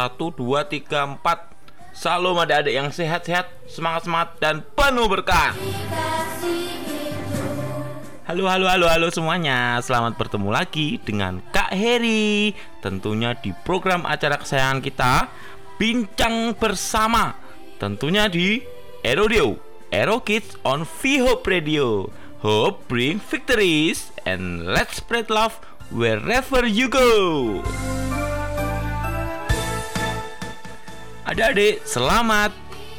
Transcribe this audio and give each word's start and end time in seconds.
Satu, 0.00 0.32
dua, 0.32 0.64
tiga, 0.64 1.04
empat. 1.04 1.52
Salam 1.92 2.32
adik-adik 2.40 2.72
yang 2.72 2.88
sehat-sehat 2.88 3.68
Semangat-semangat 3.68 4.40
dan 4.40 4.64
penuh 4.72 5.04
berkah. 5.12 5.52
Halo, 8.24 8.48
halo, 8.48 8.64
halo, 8.64 8.88
halo 8.88 9.12
semuanya. 9.12 9.76
Selamat 9.84 10.16
bertemu 10.16 10.48
lagi 10.48 10.96
dengan 11.04 11.44
Kak 11.52 11.76
Heri. 11.76 12.56
Tentunya 12.80 13.36
di 13.36 13.52
program 13.52 14.08
acara 14.08 14.40
kesayangan 14.40 14.80
kita 14.80 15.28
Bincang 15.76 16.56
Bersama. 16.56 17.36
Tentunya 17.76 18.24
di 18.32 18.64
Erodio 19.04 19.60
Ero 19.92 20.24
Kids 20.24 20.56
on 20.64 20.88
V-Hope 20.88 21.44
Radio. 21.44 22.08
Hope 22.40 22.88
bring 22.88 23.20
victories 23.20 24.16
And 24.24 24.64
let's 24.64 24.96
spread 24.96 25.28
love 25.28 25.60
wherever 25.92 26.64
you 26.64 26.88
go 26.88 27.60
Adik-adik, 31.30 31.86
selamat. 31.86 32.50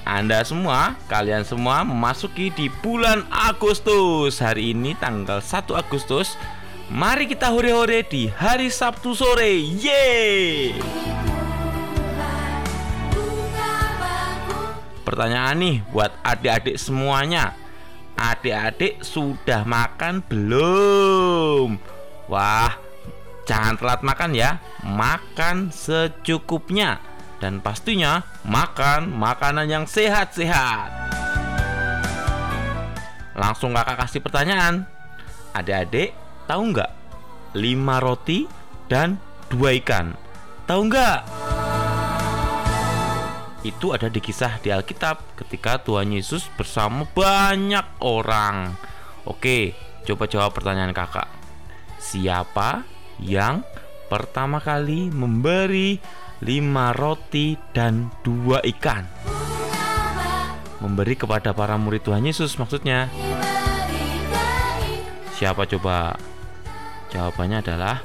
Anda 0.08 0.40
semua, 0.48 0.96
kalian 1.12 1.44
semua 1.44 1.84
memasuki 1.84 2.48
di 2.48 2.72
bulan 2.80 3.28
Agustus. 3.28 4.40
Hari 4.40 4.72
ini 4.72 4.96
tanggal 4.96 5.44
1 5.44 5.76
Agustus. 5.76 6.40
Mari 6.88 7.28
kita 7.28 7.52
hore-hore 7.52 8.08
di 8.08 8.32
hari 8.32 8.72
Sabtu 8.72 9.12
sore. 9.20 9.52
Yeay! 9.60 10.80
Pertanyaan 15.04 15.60
nih 15.60 15.76
buat 15.92 16.16
adik-adik 16.24 16.80
semuanya. 16.80 17.52
Adik-adik 18.16 19.04
sudah 19.04 19.68
makan 19.68 20.24
belum? 20.24 21.76
Wah, 22.32 22.80
jangan 23.44 23.76
telat 23.76 24.00
makan 24.08 24.32
ya. 24.32 24.64
Makan 24.88 25.76
secukupnya 25.76 27.11
dan 27.42 27.58
pastinya 27.58 28.22
makan 28.46 29.10
makanan 29.10 29.66
yang 29.66 29.86
sehat-sehat. 29.90 30.94
Langsung 33.34 33.74
kakak 33.74 34.06
kasih 34.06 34.22
pertanyaan. 34.22 34.86
Adik-adik 35.58 36.14
tahu 36.46 36.72
nggak? 36.72 36.92
Lima 37.58 37.98
roti 37.98 38.46
dan 38.86 39.18
dua 39.50 39.74
ikan. 39.82 40.14
Tahu 40.70 40.82
nggak? 40.88 41.20
Itu 43.66 43.94
ada 43.94 44.10
di 44.10 44.22
kisah 44.22 44.62
di 44.62 44.70
Alkitab 44.70 45.38
ketika 45.38 45.82
Tuhan 45.82 46.14
Yesus 46.14 46.46
bersama 46.54 47.06
banyak 47.10 48.02
orang. 48.02 48.74
Oke, 49.26 49.74
coba 50.06 50.26
jawab 50.30 50.54
pertanyaan 50.54 50.94
kakak. 50.94 51.30
Siapa 52.02 52.86
yang 53.22 53.62
pertama 54.10 54.58
kali 54.58 55.14
memberi 55.14 56.02
lima 56.42 56.90
roti 56.98 57.54
dan 57.70 58.10
dua 58.26 58.66
ikan. 58.66 59.06
Memberi 60.82 61.14
kepada 61.14 61.54
para 61.54 61.78
murid 61.78 62.02
Tuhan 62.02 62.26
Yesus 62.26 62.58
maksudnya. 62.58 63.06
Siapa 65.38 65.70
coba? 65.70 66.18
Jawabannya 67.14 67.62
adalah 67.62 68.02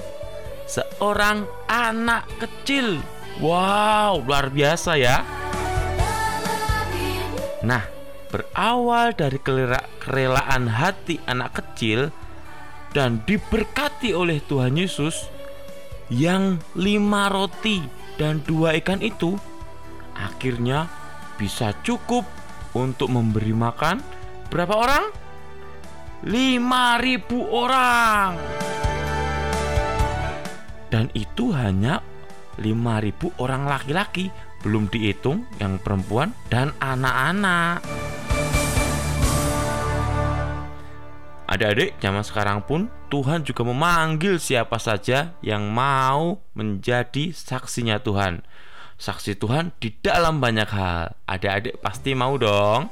seorang 0.69 1.49
anak 1.65 2.29
kecil. 2.37 3.01
Wow 3.41 4.21
luar 4.21 4.53
biasa 4.53 5.01
ya. 5.01 5.25
Nah 7.65 7.85
berawal 8.29 9.17
dari 9.17 9.41
kerelaan 9.41 10.69
hati 10.69 11.17
anak 11.25 11.65
kecil 11.65 12.13
dan 12.93 13.25
diberkati 13.25 14.13
oleh 14.13 14.45
Tuhan 14.45 14.77
Yesus 14.77 15.33
yang 16.13 16.61
lima 16.77 17.33
roti 17.33 17.96
dan 18.17 18.41
dua 18.45 18.77
ikan 18.81 19.01
itu 19.05 19.37
akhirnya 20.17 20.89
bisa 21.37 21.77
cukup 21.85 22.25
untuk 22.73 23.13
memberi 23.13 23.53
makan 23.53 24.01
berapa 24.49 24.73
orang? 24.73 25.05
5000 26.25 27.29
orang. 27.45 28.33
Dan 30.89 31.13
itu 31.13 31.53
hanya 31.53 32.01
5000 32.57 33.37
orang 33.37 33.69
laki-laki, 33.69 34.33
belum 34.65 34.89
dihitung 34.89 35.45
yang 35.61 35.77
perempuan 35.77 36.33
dan 36.49 36.73
anak-anak. 36.81 37.85
Adik-adik, 41.47 41.95
zaman 42.03 42.27
sekarang 42.27 42.59
pun 42.67 42.91
Tuhan 43.07 43.47
juga 43.47 43.63
memanggil 43.63 44.43
siapa 44.43 44.83
saja 44.83 45.39
yang 45.47 45.71
mau 45.71 46.43
menjadi 46.59 47.31
saksinya 47.31 48.03
Tuhan. 48.03 48.43
Saksi 48.99 49.39
Tuhan 49.39 49.71
di 49.79 49.95
dalam 50.03 50.43
banyak 50.43 50.67
hal. 50.67 51.15
Adik-adik 51.31 51.79
pasti 51.79 52.19
mau 52.19 52.35
dong. 52.35 52.91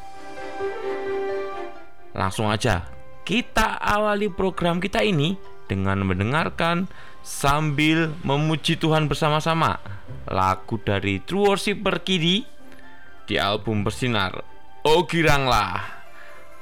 Langsung 2.14 2.47
aja, 2.47 2.87
kita 3.26 3.75
awali 3.82 4.31
program 4.31 4.78
kita 4.78 5.03
ini 5.03 5.34
dengan 5.66 6.06
mendengarkan 6.06 6.87
sambil 7.26 8.14
memuji 8.22 8.78
Tuhan 8.78 9.10
bersama-sama 9.10 9.81
lagu 10.31 10.78
dari 10.78 11.19
True 11.25 11.56
Worshipper 11.56 12.04
Kidi 12.04 12.44
di 13.26 13.34
album 13.41 13.82
Bersinar. 13.82 14.44
Oh 14.84 15.09
giranglah. 15.09 16.03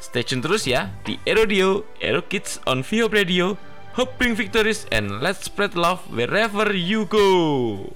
Stay 0.02 0.26
tune 0.26 0.42
terus 0.42 0.66
ya 0.66 0.90
di 1.06 1.14
Erodio, 1.22 1.86
Ero 2.02 2.26
Kids 2.26 2.58
on 2.66 2.82
Vio 2.82 3.06
Radio. 3.06 3.54
Hope 3.94 4.18
bring 4.18 4.34
victories 4.34 4.82
and 4.90 5.22
let's 5.22 5.46
spread 5.46 5.78
love 5.78 6.02
wherever 6.10 6.74
you 6.74 7.06
go. 7.06 7.86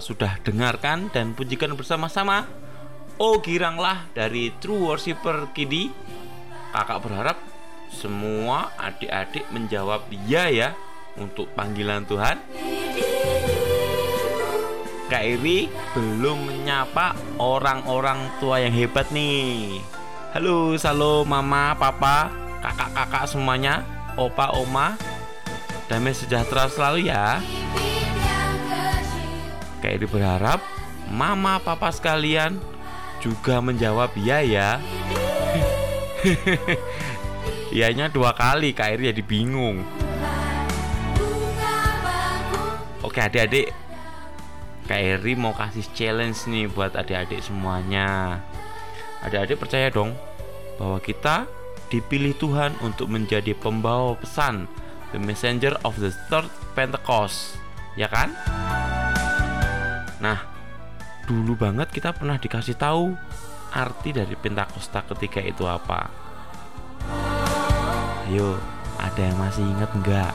Sudah 0.00 0.40
dengarkan 0.42 1.10
dan 1.12 1.34
pujikan 1.34 1.74
bersama-sama. 1.74 2.46
Oh 3.18 3.42
giranglah 3.42 4.06
dari 4.14 4.54
True 4.62 4.90
Worshipper 4.90 5.50
Kidi. 5.50 5.90
Kakak 6.70 7.02
berharap 7.02 7.38
semua 7.90 8.70
adik-adik 8.76 9.48
menjawab 9.50 10.06
ya 10.28 10.46
ya 10.52 10.76
untuk 11.18 11.50
panggilan 11.56 12.06
Tuhan. 12.06 12.38
Kak 15.08 15.24
Iri 15.24 15.72
belum 15.96 16.44
menyapa 16.44 17.16
orang-orang 17.40 18.28
tua 18.36 18.60
yang 18.60 18.76
hebat 18.76 19.08
nih. 19.08 19.80
Halo, 20.36 20.76
halo 20.76 21.24
mama, 21.24 21.72
papa, 21.80 22.28
kakak-kakak 22.60 23.24
semuanya, 23.24 23.88
opa, 24.20 24.52
oma. 24.52 25.00
Damai 25.88 26.12
sejahtera 26.12 26.68
selalu 26.68 27.08
ya. 27.08 27.40
Kak 29.78 29.94
Iri 29.94 30.06
berharap 30.10 30.58
mama, 31.08 31.62
papa 31.62 31.88
sekalian 31.94 32.58
juga 33.22 33.58
menjawab 33.62 34.14
ya 34.18 34.42
ya. 34.54 34.70
Ianya 37.74 38.10
dua 38.10 38.34
kali 38.34 38.74
Kak 38.74 38.98
Iri 38.98 39.10
jadi 39.14 39.22
bingung. 39.22 39.86
Oke 43.08 43.22
adik-adik 43.24 43.72
Kak 44.84 45.00
Eri 45.00 45.32
mau 45.32 45.56
kasih 45.56 45.86
challenge 45.96 46.44
nih 46.44 46.68
buat 46.68 46.92
adik-adik 46.92 47.40
semuanya 47.40 48.42
Adik-adik 49.24 49.56
percaya 49.56 49.88
dong 49.88 50.12
Bahwa 50.76 51.00
kita 51.00 51.48
dipilih 51.88 52.36
Tuhan 52.36 52.76
untuk 52.84 53.08
menjadi 53.08 53.56
pembawa 53.56 54.12
pesan 54.18 54.68
The 55.14 55.22
messenger 55.22 55.78
of 55.88 55.96
the 55.96 56.12
third 56.28 56.52
Pentecost 56.76 57.56
Ya 57.96 58.12
kan? 58.12 58.36
Nah 60.18 60.58
Dulu 61.28 61.60
banget 61.60 61.92
kita 61.92 62.16
pernah 62.16 62.40
dikasih 62.40 62.80
tahu 62.80 63.12
Arti 63.68 64.16
dari 64.16 64.32
Pentakosta 64.32 65.04
ketiga 65.12 65.44
itu 65.44 65.68
apa. 65.68 66.08
Ayo 68.24 68.56
ada 68.96 69.20
yang 69.20 69.36
masih 69.36 69.60
ingat 69.60 69.92
enggak? 69.92 70.32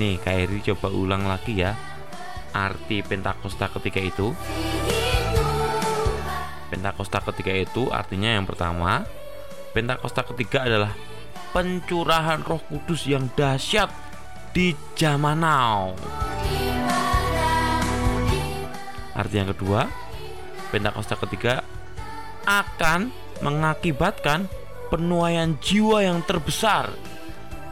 Nih, 0.00 0.16
Kak 0.16 0.36
Eri 0.40 0.64
coba 0.72 0.88
ulang 0.88 1.28
lagi 1.28 1.60
ya 1.60 1.76
Arti 2.56 3.04
Pentakosta 3.04 3.68
ketiga 3.76 4.00
itu. 4.00 4.32
Pentakosta 6.72 7.20
ketiga 7.28 7.52
itu 7.52 7.92
artinya 7.92 8.40
yang 8.40 8.48
pertama 8.48 9.04
Pentakosta 9.76 10.24
ketiga 10.32 10.64
adalah 10.64 10.96
pencurahan 11.52 12.40
roh 12.40 12.64
kudus 12.72 13.04
yang 13.04 13.28
dahsyat 13.36 13.92
di 14.56 14.72
zaman 14.96 15.44
now 15.44 15.92
Arti 19.16 19.40
yang 19.40 19.48
kedua 19.56 19.88
Pentakosta 20.68 21.16
ketiga 21.24 21.64
akan 22.44 23.08
mengakibatkan 23.40 24.46
penuaian 24.92 25.56
jiwa 25.58 26.04
yang 26.04 26.20
terbesar 26.26 26.92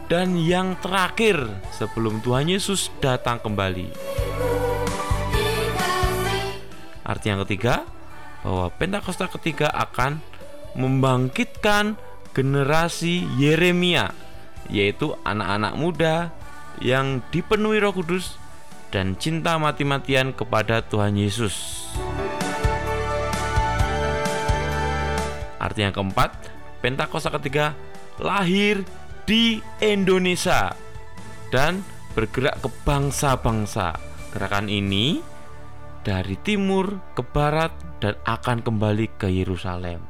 dan 0.09 0.37
yang 0.41 0.77
terakhir 0.81 1.37
sebelum 1.75 2.21
Tuhan 2.21 2.51
Yesus 2.51 2.93
datang 3.01 3.41
kembali. 3.41 3.89
Arti 7.05 7.27
yang 7.29 7.43
ketiga 7.45 7.85
bahwa 8.41 8.73
Pentakosta 8.77 9.29
ketiga 9.29 9.69
akan 9.73 10.21
membangkitkan 10.77 11.97
generasi 12.35 13.25
Yeremia 13.39 14.11
yaitu 14.73 15.13
anak-anak 15.23 15.75
muda 15.77 16.17
yang 16.81 17.21
dipenuhi 17.31 17.79
Roh 17.79 17.95
Kudus 17.95 18.41
dan 18.95 19.19
cinta 19.19 19.59
mati-matian 19.59 20.31
kepada 20.31 20.79
Tuhan 20.87 21.19
Yesus. 21.19 21.83
Arti 25.59 25.83
yang 25.83 25.91
keempat, 25.91 26.31
Pentakosta 26.79 27.35
ketiga 27.35 27.75
lahir 28.23 28.87
di 29.27 29.59
Indonesia 29.83 30.79
dan 31.51 31.83
bergerak 32.15 32.63
ke 32.63 32.71
bangsa-bangsa. 32.87 33.99
Gerakan 34.31 34.71
ini 34.71 35.19
dari 36.07 36.39
timur 36.39 37.03
ke 37.19 37.27
barat 37.27 37.75
dan 37.99 38.15
akan 38.23 38.63
kembali 38.63 39.19
ke 39.19 39.27
Yerusalem. 39.27 40.07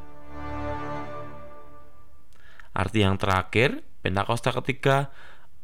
Arti 2.76 3.00
yang 3.00 3.16
terakhir, 3.16 3.80
Pentakosta 4.04 4.52
ketiga 4.60 5.08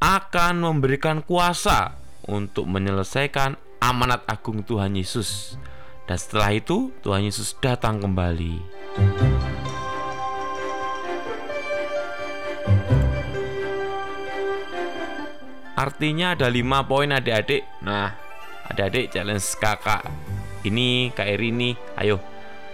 akan 0.01 0.65
memberikan 0.65 1.21
kuasa 1.21 2.00
untuk 2.31 2.71
menyelesaikan 2.71 3.59
amanat 3.83 4.23
agung 4.31 4.63
Tuhan 4.63 4.95
Yesus. 4.95 5.59
Dan 6.07 6.15
setelah 6.15 6.55
itu, 6.55 6.95
Tuhan 7.03 7.27
Yesus 7.27 7.59
datang 7.59 7.99
kembali. 7.99 8.63
Artinya 15.75 16.37
ada 16.37 16.47
lima 16.53 16.85
poin 16.85 17.09
adik-adik. 17.09 17.65
Nah, 17.83 18.15
adik-adik 18.69 19.17
challenge 19.17 19.49
kakak. 19.59 20.07
Ini 20.61 21.11
Kak 21.17 21.25
Eri 21.25 21.49
ini, 21.51 21.73
ayo. 21.97 22.21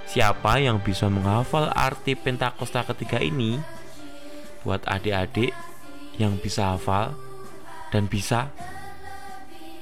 Siapa 0.06 0.58
yang 0.58 0.82
bisa 0.82 1.06
menghafal 1.06 1.70
arti 1.70 2.18
Pentakosta 2.18 2.82
ketiga 2.82 3.22
ini? 3.22 3.58
Buat 4.66 4.82
adik-adik 4.90 5.54
yang 6.18 6.34
bisa 6.42 6.75
hafal 6.75 7.14
dan 7.94 8.10
bisa 8.10 8.50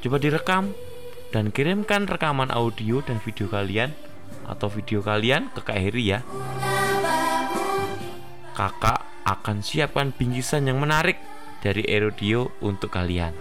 coba 0.05 0.21
direkam 0.21 0.77
dan 1.33 1.49
kirimkan 1.49 2.05
rekaman 2.05 2.53
audio 2.53 3.01
dan 3.01 3.17
video 3.25 3.49
kalian 3.49 3.97
atau 4.45 4.69
video 4.69 5.01
kalian 5.01 5.49
ke 5.57 5.65
Kak 5.65 5.81
Heri 5.81 6.13
ya. 6.13 6.21
Kakak 8.53 9.01
akan 9.25 9.65
siapkan 9.65 10.13
bingkisan 10.13 10.69
yang 10.69 10.77
menarik 10.77 11.17
dari 11.65 11.89
Erodio 11.89 12.53
untuk 12.61 12.93
kalian. 12.93 13.33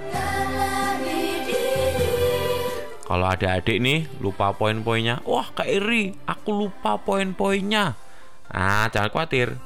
Kalau 3.03 3.27
ada 3.27 3.59
adik 3.59 3.83
nih 3.83 4.07
lupa 4.23 4.55
poin-poinnya, 4.55 5.19
wah 5.27 5.51
Kak 5.51 5.67
Iri, 5.67 6.15
aku 6.23 6.55
lupa 6.55 6.95
poin-poinnya. 6.95 7.99
Nah, 8.55 8.87
jangan 8.87 9.11
khawatir. 9.11 9.59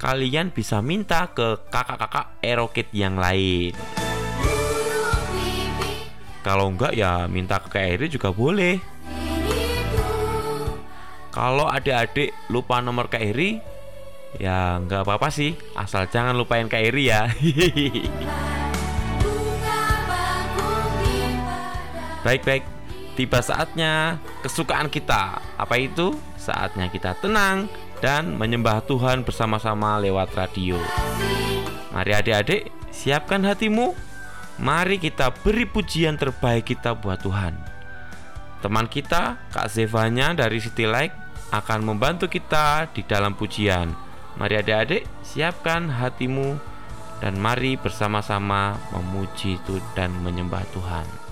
Kalian 0.00 0.48
bisa 0.48 0.80
minta 0.80 1.28
ke 1.36 1.60
kakak-kakak 1.68 2.40
Erokit 2.40 2.88
yang 2.96 3.20
lain. 3.20 3.76
Kalau 6.46 6.70
enggak 6.70 6.94
ya 6.94 7.26
minta 7.26 7.58
ke 7.58 7.74
Kak 7.74 7.98
Iri 7.98 8.06
juga 8.06 8.30
boleh. 8.30 8.78
Kalau 11.34 11.66
adik-adik 11.66 12.30
lupa 12.46 12.78
nomor 12.78 13.10
Kak 13.10 13.18
Iri, 13.18 13.58
Ya 14.36 14.76
nggak 14.84 15.08
apa-apa 15.08 15.32
sih, 15.32 15.56
asal 15.72 16.04
jangan 16.12 16.36
lupain 16.36 16.68
Kak 16.68 16.92
Iri 16.92 17.08
ya. 17.08 17.24
Baik-baik, 22.26 22.68
tiba 23.16 23.40
saatnya 23.40 24.20
kesukaan 24.44 24.92
kita. 24.92 25.40
Apa 25.56 25.80
itu? 25.80 26.12
Saatnya 26.36 26.92
kita 26.92 27.16
tenang 27.16 27.64
dan 28.04 28.36
menyembah 28.36 28.84
Tuhan 28.84 29.24
bersama-sama 29.24 29.96
lewat 30.04 30.36
radio. 30.36 30.76
Mari 31.96 32.12
adik-adik, 32.12 32.68
siapkan 32.92 33.40
hatimu. 33.40 34.05
Mari 34.56 34.96
kita 34.96 35.36
beri 35.44 35.68
pujian 35.68 36.16
terbaik 36.16 36.72
kita 36.72 36.96
buat 36.96 37.20
Tuhan. 37.20 37.52
Teman 38.64 38.88
kita, 38.88 39.36
Kak 39.52 39.68
Zevanya 39.68 40.32
dari 40.32 40.56
City 40.64 40.88
Light, 40.88 41.12
akan 41.52 41.84
membantu 41.84 42.26
kita 42.26 42.88
di 42.90 43.04
dalam 43.04 43.36
pujian. 43.36 43.92
Mari 44.40 44.56
adik-adik 44.56 45.04
siapkan 45.20 45.92
hatimu 45.92 46.56
dan 47.20 47.36
mari 47.36 47.76
bersama-sama 47.76 48.76
memuji 48.92 49.60
dan 49.92 50.12
menyembah 50.24 50.64
Tuhan. 50.72 51.25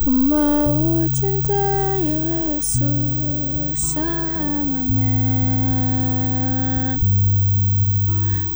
Ku 0.00 0.08
mau 0.08 1.04
cinta 1.12 1.92
Yesus 2.00 3.76
selamanya 3.76 5.12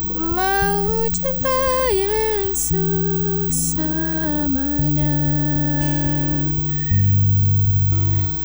Ku 0.09 0.17
mau 0.17 1.05
cinta 1.13 1.61
Yesus 1.93 3.53
selamanya 3.77 5.21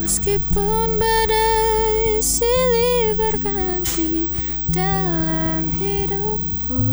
Meskipun 0.03 0.99
badai 0.99 2.19
silih 2.19 3.15
berganti 3.15 4.27
dalam 4.67 5.71
hidupku 5.71 6.83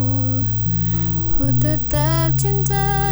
Ku 1.34 1.50
tetap 1.58 2.38
cinta 2.38 3.05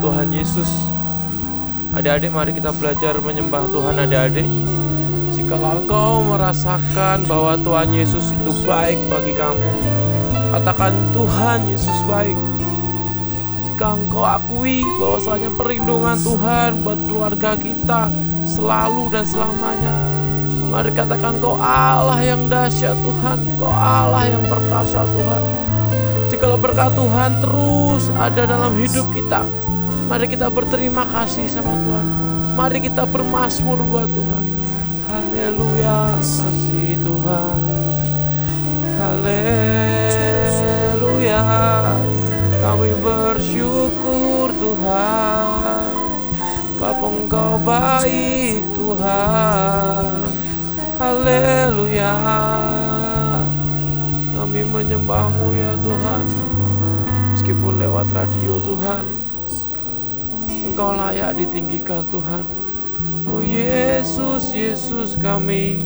Tuhan 0.00 0.32
Yesus. 0.32 0.68
Adik-adik 1.92 2.32
mari 2.32 2.56
kita 2.56 2.72
belajar 2.72 3.20
menyembah 3.20 3.68
Tuhan 3.68 4.00
adik-adik. 4.00 4.48
Jika 5.36 5.56
engkau 5.60 6.24
merasakan 6.24 7.28
bahwa 7.28 7.58
Tuhan 7.60 7.90
Yesus 7.92 8.32
itu 8.32 8.52
baik 8.64 8.96
bagi 9.12 9.34
kamu, 9.36 9.70
katakan 10.56 10.94
Tuhan 11.12 11.68
Yesus 11.68 11.98
baik. 12.08 12.38
Jika 13.68 13.98
engkau 13.98 14.22
akui 14.22 14.86
bahwasanya 15.02 15.50
perlindungan 15.58 16.16
Tuhan 16.22 16.80
buat 16.86 17.00
keluarga 17.10 17.58
kita 17.58 18.08
selalu 18.46 19.10
dan 19.10 19.24
selamanya, 19.26 19.94
mari 20.70 20.94
katakan 20.94 21.36
kau 21.42 21.58
Allah 21.58 22.22
yang 22.22 22.46
dahsyat 22.46 22.94
Tuhan, 22.94 23.38
kau 23.58 23.68
Allah 23.68 24.30
yang 24.30 24.44
perkasa 24.46 25.02
Tuhan. 25.02 25.42
Jikalau 26.30 26.62
berkat 26.62 26.94
Tuhan 26.94 27.42
terus 27.42 28.06
ada 28.14 28.46
dalam 28.46 28.78
hidup 28.78 29.10
kita, 29.10 29.42
mari 30.10 30.26
kita 30.26 30.50
berterima 30.50 31.06
kasih 31.06 31.46
sama 31.46 31.70
Tuhan. 31.70 32.02
Mari 32.58 32.82
kita 32.82 33.06
bermasmur 33.06 33.78
buat 33.86 34.10
Tuhan. 34.10 34.42
Haleluya, 35.06 36.18
kasih 36.18 36.98
Tuhan. 36.98 37.58
Haleluya, 38.98 39.46
kami 42.58 42.90
bersyukur 42.98 44.50
Tuhan. 44.58 45.94
Bapa 46.82 47.06
engkau 47.06 47.54
baik 47.62 48.66
Tuhan. 48.74 50.26
Haleluya. 50.98 52.18
Kami 54.40 54.64
menyembahmu 54.66 55.52
ya 55.52 55.76
Tuhan 55.84 56.24
Meskipun 57.36 57.76
lewat 57.76 58.08
radio 58.08 58.56
Tuhan 58.64 59.19
Engkau 60.80 60.96
layak 60.96 61.36
ditinggikan 61.36 62.08
Tuhan. 62.08 62.40
Oh 63.28 63.44
Yesus, 63.44 64.56
Yesus 64.56 65.12
kami. 65.12 65.84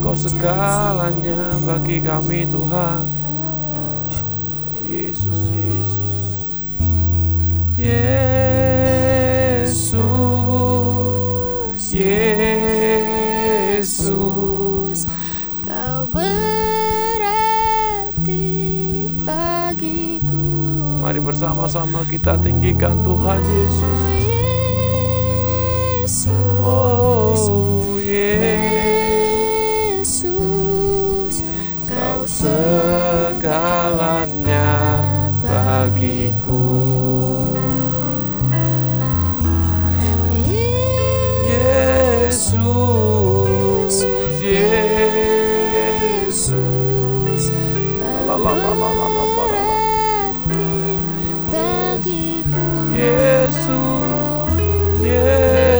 Kau 0.00 0.16
segalanya 0.16 1.60
bagi 1.60 2.00
kami 2.00 2.48
Tuhan. 2.48 3.04
Oh 4.72 4.88
Yesus, 4.88 5.52
Yesus. 5.52 6.56
Yesus 7.76 8.32
Yesus 11.92 13.11
bersama-sama 21.22 22.02
kita 22.10 22.34
tinggikan 22.42 22.98
Tuhan 23.06 23.38
Yesus. 23.38 24.02
Oh 26.62 27.98
Yesus 28.02 28.52
Kau 31.86 32.26
segalanya 32.26 33.38
bagiku. 35.46 36.66
Yesus 41.46 42.82
Yesus 44.42 45.62
la, 48.26 48.34
la, 48.36 48.52
la, 48.58 48.74
la, 48.74 48.90
la. 48.98 49.11
Bagiku 53.02 54.02
Yesus 55.02 55.71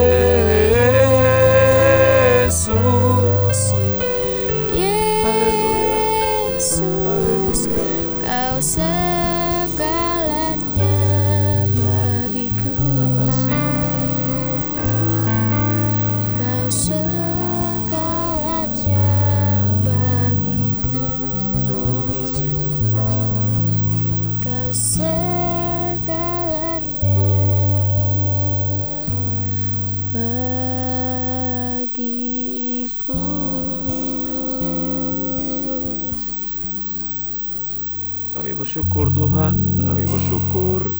Bersyukur 38.53 39.09
Tuhan, 39.09 39.81
kami 39.81 40.05
bersyukur 40.05 40.93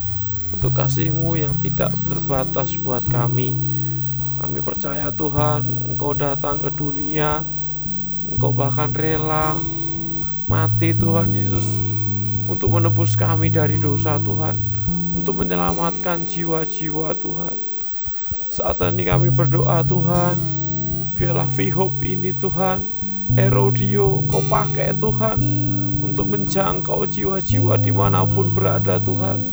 untuk 0.51 0.73
kasih-Mu 0.73 1.37
yang 1.37 1.53
tidak 1.61 1.93
terbatas 2.09 2.75
buat 2.81 3.05
kami. 3.05 3.53
Kami 4.41 4.59
percaya 4.65 5.13
Tuhan, 5.13 5.93
Engkau 5.93 6.17
datang 6.17 6.59
ke 6.59 6.73
dunia, 6.73 7.45
Engkau 8.25 8.51
bahkan 8.51 8.89
rela 8.91 9.55
mati 10.49 10.97
Tuhan 10.97 11.31
Yesus 11.31 11.63
untuk 12.49 12.73
menebus 12.73 13.13
kami 13.13 13.53
dari 13.53 13.77
dosa 13.77 14.17
Tuhan, 14.17 14.57
untuk 15.13 15.45
menyelamatkan 15.45 16.25
jiwa-jiwa 16.25 17.15
Tuhan. 17.21 17.55
Saat 18.49 18.81
ini 18.81 19.05
kami 19.05 19.29
berdoa 19.29 19.85
Tuhan, 19.85 20.35
biarlah 21.15 21.47
V-Hope 21.47 22.01
ini 22.01 22.33
Tuhan, 22.33 22.81
Erodio 23.37 24.25
Engkau 24.25 24.41
pakai 24.49 24.91
Tuhan 24.97 25.39
untuk 26.13 26.29
menjangkau 26.29 27.09
jiwa-jiwa 27.09 27.73
di 27.81 27.89
mana 27.89 28.21
pun 28.21 28.45
berada 28.53 29.01
Tuhan. 29.01 29.49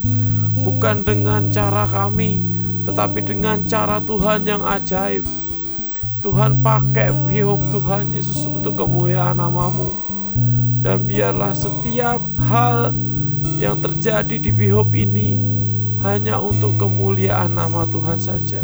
Bukan 0.61 1.09
dengan 1.09 1.49
cara 1.49 1.89
kami 1.89 2.45
Tetapi 2.85 3.25
dengan 3.25 3.65
cara 3.65 3.97
Tuhan 4.05 4.45
yang 4.45 4.61
ajaib. 4.61 5.25
Tuhan 6.21 6.61
pakai 6.61 7.13
hidup 7.33 7.65
Tuhan 7.73 8.13
Yesus 8.13 8.45
untuk 8.45 8.77
kemuliaan 8.77 9.41
namamu. 9.41 9.89
Dan 10.85 11.09
biarlah 11.09 11.57
setiap 11.57 12.21
hal 12.49 12.93
yang 13.57 13.81
terjadi 13.81 14.37
di 14.37 14.53
hidup 14.53 14.93
ini 14.93 15.41
Hanya 16.05 16.41
untuk 16.41 16.77
kemuliaan 16.77 17.57
nama 17.57 17.89
Tuhan 17.89 18.21
saja. 18.21 18.61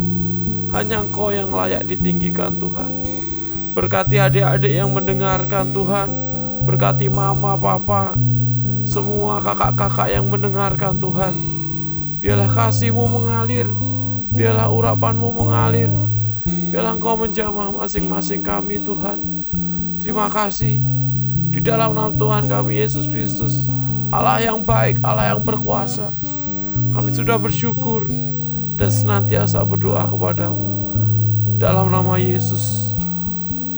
Hanya 0.76 1.00
engkau 1.00 1.32
yang 1.32 1.48
layak 1.48 1.88
ditinggikan 1.88 2.60
Tuhan. 2.60 3.04
Berkati 3.72 4.20
adik-adik 4.20 4.72
yang 4.72 4.92
mendengarkan 4.92 5.72
Tuhan 5.72 6.25
Berkati 6.66 7.06
mama, 7.06 7.54
papa 7.54 8.18
Semua 8.82 9.38
kakak-kakak 9.38 10.10
yang 10.10 10.26
mendengarkan 10.26 10.98
Tuhan. 10.98 11.30
Biarlah 12.18 12.50
kasihmu 12.50 13.06
mengalir 13.06 13.70
Biarlah 14.34 14.66
urapanmu 14.66 15.30
mengalir 15.30 15.94
Biarlah 16.74 16.98
engkau 16.98 17.14
menjamah 17.14 17.70
masing-masing 17.70 18.42
kami 18.42 18.82
Tuhan. 18.82 19.46
Terima 20.02 20.26
kasih. 20.26 20.82
Di 21.54 21.62
dalam 21.62 21.94
nama 21.94 22.10
Tuhan 22.10 22.50
kami 22.50 22.82
Yesus 22.82 23.06
Kristus 23.06 23.70
Allah 24.10 24.42
yang 24.42 24.66
baik, 24.66 24.98
Allah 25.06 25.38
yang 25.38 25.46
berkuasa 25.46 26.10
Kami 26.98 27.14
sudah 27.14 27.38
bersyukur 27.38 28.10
Dan 28.74 28.90
senantiasa 28.90 29.62
berdoa 29.62 30.10
kepadamu. 30.10 30.66
Dalam 31.62 31.94
nama 31.94 32.18
Yesus 32.18 32.90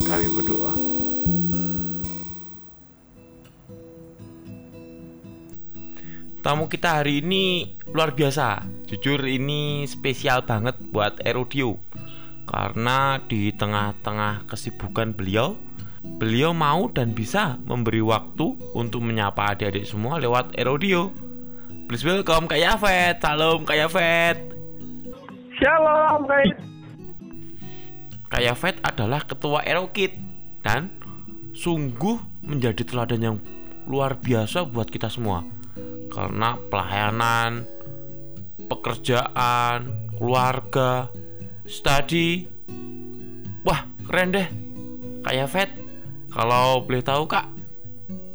Kami 0.09 0.27
berdoa 0.33 0.88
Tamu 6.49 6.65
kita 6.65 7.05
hari 7.05 7.21
ini 7.21 7.77
luar 7.93 8.17
biasa. 8.17 8.65
Jujur 8.89 9.21
ini 9.29 9.85
spesial 9.85 10.49
banget 10.49 10.81
buat 10.81 11.21
Erodio. 11.21 11.77
Karena 12.49 13.21
di 13.21 13.53
tengah-tengah 13.53 14.49
kesibukan 14.49 15.13
beliau, 15.13 15.61
beliau 16.17 16.57
mau 16.57 16.89
dan 16.89 17.13
bisa 17.13 17.61
memberi 17.69 18.01
waktu 18.01 18.57
untuk 18.73 19.05
menyapa 19.05 19.53
adik-adik 19.53 19.85
semua 19.85 20.17
lewat 20.17 20.57
Erodio. 20.57 21.13
Please 21.85 22.09
welcome 22.09 22.49
Kak 22.49 22.65
Yafet. 22.65 23.21
Salam 23.21 23.69
Kak 23.69 23.77
Yafet. 23.85 24.41
Shalom 25.61 26.25
guys. 26.25 26.57
Kak 28.33 28.41
Yafet 28.41 28.81
adalah 28.89 29.21
ketua 29.21 29.69
Erokid 29.69 30.17
dan 30.65 30.97
sungguh 31.53 32.17
menjadi 32.41 32.89
teladan 32.89 33.21
yang 33.21 33.37
luar 33.85 34.17
biasa 34.17 34.65
buat 34.65 34.89
kita 34.89 35.13
semua 35.13 35.58
karena 36.09 36.57
pelayanan, 36.69 37.65
pekerjaan, 38.69 40.11
keluarga, 40.17 41.09
studi. 41.65 42.49
Wah, 43.65 43.87
keren 44.09 44.35
deh. 44.35 44.49
Kak 45.23 45.35
Yafet, 45.35 45.71
kalau 46.33 46.85
boleh 46.85 47.03
tahu 47.05 47.29
Kak, 47.29 47.47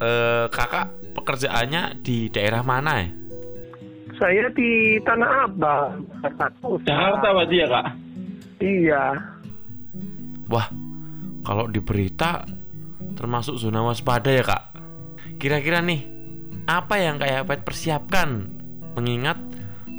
eh, 0.01 0.45
kakak 0.51 0.93
pekerjaannya 1.13 2.03
di 2.03 2.27
daerah 2.27 2.62
mana 2.65 3.01
ya? 3.01 3.09
Saya 4.13 4.45
di 4.53 5.01
Tanah 5.01 5.49
Abang, 5.49 6.05
Jakarta 6.86 7.27
berarti 7.33 7.55
ya 7.59 7.67
kak? 7.67 7.88
Iya. 8.62 9.03
Wah, 10.47 10.67
kalau 11.43 11.65
di 11.67 11.81
berita 11.81 12.45
termasuk 13.17 13.57
zona 13.57 13.81
waspada 13.83 14.29
ya 14.29 14.45
kak. 14.45 14.63
Kira-kira 15.41 15.81
nih, 15.81 16.12
apa 16.69 16.95
yang 16.95 17.19
Kak 17.19 17.32
Yafet 17.32 17.62
persiapkan 17.67 18.47
mengingat 18.95 19.36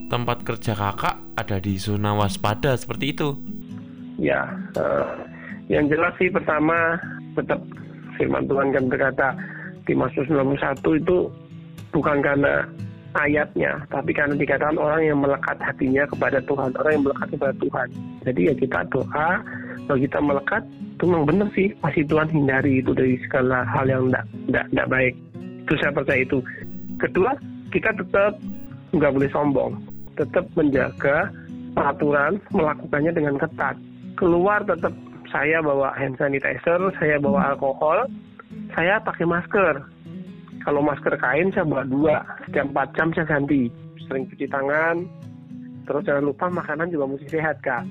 tempat 0.08 0.46
kerja 0.46 0.72
kakak 0.72 1.16
ada 1.36 1.56
di 1.60 1.76
zona 1.76 2.16
waspada 2.16 2.72
seperti 2.78 3.12
itu? 3.12 3.36
Ya, 4.16 4.46
eh, 4.78 5.12
yang 5.68 5.90
jelas 5.90 6.14
sih 6.16 6.30
pertama 6.30 6.96
tetap 7.34 7.58
firman 8.16 8.46
Tuhan 8.46 8.70
kan 8.70 8.84
berkata 8.86 9.28
di 9.84 9.92
Mazmur 9.92 10.24
91 10.54 11.02
itu 11.02 11.28
bukan 11.90 12.22
karena 12.22 12.64
ayatnya, 13.14 13.78
tapi 13.90 14.10
karena 14.10 14.34
dikatakan 14.34 14.78
orang 14.78 15.02
yang 15.06 15.18
melekat 15.22 15.58
hatinya 15.62 16.02
kepada 16.08 16.42
Tuhan, 16.46 16.74
orang 16.78 16.92
yang 16.98 17.04
melekat 17.06 17.28
kepada 17.34 17.54
Tuhan. 17.62 17.88
Jadi 18.26 18.40
ya 18.50 18.54
kita 18.58 18.80
doa, 18.90 19.28
kalau 19.86 19.98
kita 20.00 20.18
melekat, 20.18 20.62
itu 20.98 21.04
memang 21.06 21.26
benar 21.26 21.48
sih, 21.54 21.68
pasti 21.78 22.02
Tuhan 22.06 22.28
hindari 22.30 22.82
itu 22.82 22.90
dari 22.90 23.14
segala 23.26 23.62
hal 23.66 23.86
yang 23.86 24.10
tidak 24.50 24.88
baik. 24.90 25.14
Itu 25.64 25.74
saya 25.80 25.92
percaya 25.96 26.20
itu. 26.20 26.38
Kedua, 27.00 27.32
kita 27.72 27.90
tetap 27.96 28.36
nggak 28.92 29.12
boleh 29.16 29.30
sombong, 29.32 29.72
tetap 30.14 30.44
menjaga 30.54 31.32
peraturan, 31.74 32.38
melakukannya 32.54 33.12
dengan 33.16 33.34
ketat. 33.40 33.74
Keluar 34.14 34.62
tetap 34.62 34.94
saya 35.32 35.58
bawa 35.58 35.90
hand 35.98 36.14
sanitizer, 36.20 36.78
saya 37.00 37.18
bawa 37.18 37.56
alkohol, 37.56 38.06
saya 38.76 39.02
pakai 39.02 39.26
masker. 39.26 39.82
Kalau 40.62 40.80
masker 40.80 41.18
kain 41.18 41.50
saya 41.50 41.66
bawa 41.66 41.84
dua, 41.84 42.16
setiap 42.46 42.70
4 42.72 42.96
jam 42.96 43.08
saya 43.12 43.26
ganti. 43.26 43.68
Sering 44.06 44.28
cuci 44.30 44.46
tangan, 44.46 45.02
terus 45.88 46.04
jangan 46.06 46.24
lupa 46.28 46.46
makanan 46.52 46.92
juga 46.92 47.04
mesti 47.10 47.26
sehat 47.40 47.56
kak. 47.64 47.84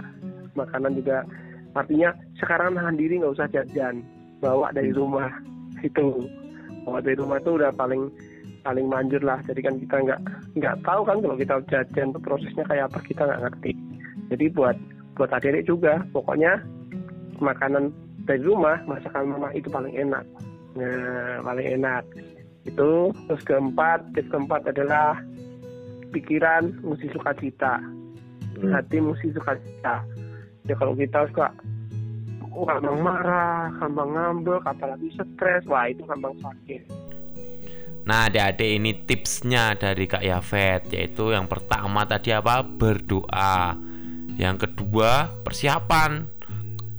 Makanan 0.53 0.93
juga 0.95 1.25
artinya 1.73 2.13
sekarang 2.37 2.77
nahan 2.77 2.95
diri 2.95 3.17
nggak 3.19 3.33
usah 3.33 3.49
jajan, 3.49 4.05
bawa 4.39 4.69
dari 4.71 4.93
rumah 4.93 5.29
itu. 5.81 6.29
Bawa 6.83 6.99
dari 6.99 7.15
rumah 7.15 7.39
itu 7.39 7.55
udah 7.55 7.71
paling 7.75 8.11
paling 8.63 8.85
manjur 8.87 9.23
lah. 9.23 9.39
Jadi 9.47 9.59
kan 9.63 9.75
kita 9.79 9.95
nggak 10.03 10.19
nggak 10.59 10.75
tahu 10.83 11.01
kan 11.03 11.17
kalau 11.19 11.35
kita 11.35 11.55
jajan 11.71 12.15
tuh 12.15 12.21
prosesnya 12.23 12.63
kayak 12.67 12.91
apa 12.91 12.99
kita 13.03 13.21
nggak 13.27 13.41
ngerti. 13.47 13.71
Jadi 14.31 14.45
buat 14.55 14.77
buat 15.13 15.29
adik-adik 15.29 15.69
juga, 15.69 16.01
pokoknya 16.09 16.57
makanan 17.37 17.93
dari 18.25 18.41
rumah 18.41 18.81
masakan 18.87 19.35
mama 19.35 19.53
itu 19.53 19.69
paling 19.69 19.93
enak. 19.93 20.25
Nah, 20.73 21.37
paling 21.45 21.67
enak 21.77 22.01
itu 22.63 23.11
terus 23.27 23.43
keempat 23.43 23.99
tips 24.15 24.31
keempat 24.31 24.61
adalah 24.71 25.19
pikiran 26.15 26.71
mesti 26.79 27.11
sukacita 27.11 27.83
hati 28.71 28.97
mesti 29.03 29.35
sukacita 29.35 29.99
ya 30.63 30.75
kalau 30.79 30.95
kita 30.95 31.27
suka 31.27 31.51
gampang 32.53 32.99
marah, 33.01 33.73
gampang 33.81 34.09
ngambek, 34.13 34.61
apalagi 34.61 35.09
stres, 35.17 35.65
wah 35.65 35.89
itu 35.89 36.05
gampang 36.05 36.37
sakit. 36.37 36.81
Nah, 38.03 38.27
adik-adik 38.27 38.69
ini 38.77 38.91
tipsnya 39.07 39.79
dari 39.79 40.03
Kak 40.11 40.21
Yafet 40.21 40.91
yaitu 40.91 41.31
yang 41.31 41.47
pertama 41.47 42.03
tadi 42.03 42.35
apa? 42.35 42.59
Berdoa. 42.61 43.79
Yang 44.35 44.67
kedua, 44.67 45.31
persiapan. 45.41 46.27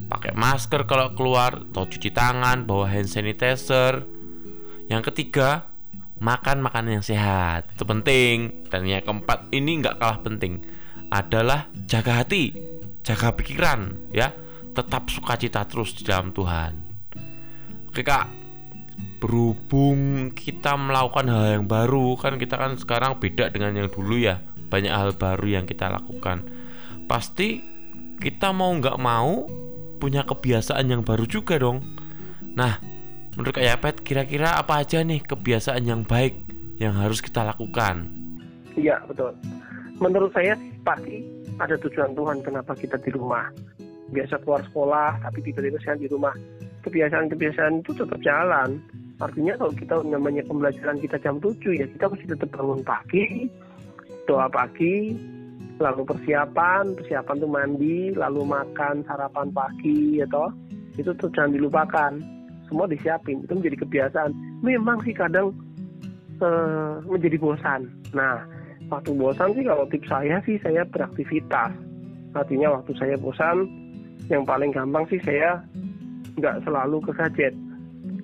Pakai 0.09 0.33
masker 0.33 0.89
kalau 0.89 1.13
keluar 1.13 1.61
atau 1.71 1.85
cuci 1.85 2.09
tangan, 2.09 2.65
bawa 2.65 2.89
hand 2.89 3.09
sanitizer. 3.13 4.05
Yang 4.89 5.13
ketiga, 5.13 5.69
makan 6.25 6.65
makanan 6.65 7.01
yang 7.01 7.07
sehat. 7.07 7.69
Itu 7.77 7.85
penting. 7.85 8.69
Dan 8.73 8.89
yang 8.89 9.05
keempat, 9.05 9.53
ini 9.53 9.85
nggak 9.85 10.01
kalah 10.01 10.21
penting 10.25 10.65
adalah 11.13 11.69
jaga 11.87 12.25
hati, 12.25 12.51
jaga 13.07 13.37
pikiran, 13.37 14.11
ya. 14.11 14.35
Tetap 14.75 15.07
sukacita 15.09 15.63
terus 15.65 15.95
di 15.95 16.03
dalam 16.03 16.35
Tuhan. 16.35 16.73
Oke, 17.89 18.03
Kak 18.03 18.27
berhubung 19.23 20.31
kita 20.37 20.77
melakukan 20.77 21.27
hal 21.33 21.45
yang 21.59 21.67
baru 21.67 22.15
kan 22.21 22.37
kita 22.37 22.61
kan 22.61 22.77
sekarang 22.77 23.17
beda 23.17 23.49
dengan 23.49 23.73
yang 23.73 23.89
dulu 23.89 24.21
ya 24.21 24.45
banyak 24.69 24.93
hal 24.93 25.17
baru 25.17 25.59
yang 25.59 25.65
kita 25.65 25.89
lakukan 25.89 26.45
pasti 27.09 27.65
kita 28.21 28.53
mau 28.53 28.69
nggak 28.77 29.01
mau 29.01 29.49
punya 29.97 30.29
kebiasaan 30.29 30.93
yang 30.93 31.03
baru 31.03 31.25
juga 31.25 31.57
dong 31.57 31.81
nah 32.53 32.77
menurut 33.35 33.57
Kak 33.57 33.65
Yapet 33.65 33.97
kira-kira 34.05 34.61
apa 34.61 34.85
aja 34.85 35.01
nih 35.01 35.25
kebiasaan 35.25 35.89
yang 35.89 36.05
baik 36.05 36.37
yang 36.77 36.93
harus 36.93 37.25
kita 37.25 37.41
lakukan 37.49 38.25
Iya 38.75 38.99
betul. 39.07 39.31
Menurut 40.03 40.35
saya 40.35 40.59
pasti 40.83 41.23
ada 41.63 41.79
tujuan 41.79 42.11
Tuhan 42.19 42.43
kenapa 42.43 42.75
kita 42.75 42.99
di 42.99 43.15
rumah. 43.15 43.47
Biasa 44.15 44.39
keluar 44.47 44.63
sekolah 44.71 45.19
tapi 45.27 45.43
tiba-tiba 45.43 45.83
di 45.99 46.07
rumah. 46.07 46.35
Kebiasaan-kebiasaan 46.87 47.83
itu 47.83 47.91
tetap 47.99 48.21
jalan. 48.23 48.79
Artinya 49.19 49.55
kalau 49.59 49.73
kita 49.75 49.95
namanya 50.07 50.43
pembelajaran 50.47 50.99
kita 51.03 51.19
jam 51.23 51.43
7 51.43 51.59
ya 51.75 51.87
kita 51.87 52.07
mesti 52.11 52.27
tetap 52.31 52.51
bangun 52.55 52.83
pagi, 52.83 53.47
doa 54.27 54.47
pagi, 54.51 55.15
lalu 55.79 56.03
persiapan, 56.07 56.95
persiapan 56.99 57.37
tuh 57.39 57.51
mandi, 57.51 58.15
lalu 58.15 58.43
makan 58.47 59.07
sarapan 59.07 59.49
pagi 59.51 60.23
ya 60.23 60.27
toh. 60.31 60.51
Itu 60.95 61.11
tuh 61.19 61.31
jangan 61.35 61.55
dilupakan. 61.55 62.13
Semua 62.71 62.89
disiapin, 62.89 63.45
itu 63.45 63.53
menjadi 63.55 63.77
kebiasaan. 63.87 64.31
Memang 64.65 65.03
sih 65.05 65.15
kadang 65.15 65.53
eh, 66.41 66.95
menjadi 67.07 67.37
bosan. 67.39 67.87
Nah, 68.17 68.41
waktu 68.89 69.15
bosan 69.15 69.53
sih 69.55 69.65
kalau 69.67 69.85
tips 69.91 70.09
saya 70.11 70.39
sih 70.43 70.57
saya 70.63 70.83
beraktivitas. 70.89 71.71
Artinya 72.35 72.81
waktu 72.81 72.93
saya 72.99 73.15
bosan, 73.15 73.69
yang 74.33 74.43
paling 74.49 74.73
gampang 74.73 75.05
sih 75.13 75.21
saya 75.21 75.61
nggak 76.41 76.65
selalu 76.65 77.01
ke 77.05 77.13
gadget. 77.17 77.55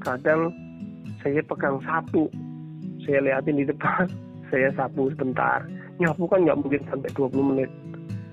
Kadang 0.00 0.50
saya 1.20 1.44
pegang 1.44 1.78
sapu, 1.84 2.26
saya 3.04 3.20
liatin 3.20 3.60
di 3.60 3.66
depan, 3.68 4.08
saya 4.50 4.72
sapu 4.72 5.12
sebentar. 5.12 5.64
Nyapu 6.00 6.24
kan 6.24 6.44
nggak 6.48 6.58
mungkin 6.58 6.82
sampai 6.88 7.10
20 7.12 7.50
menit. 7.52 7.70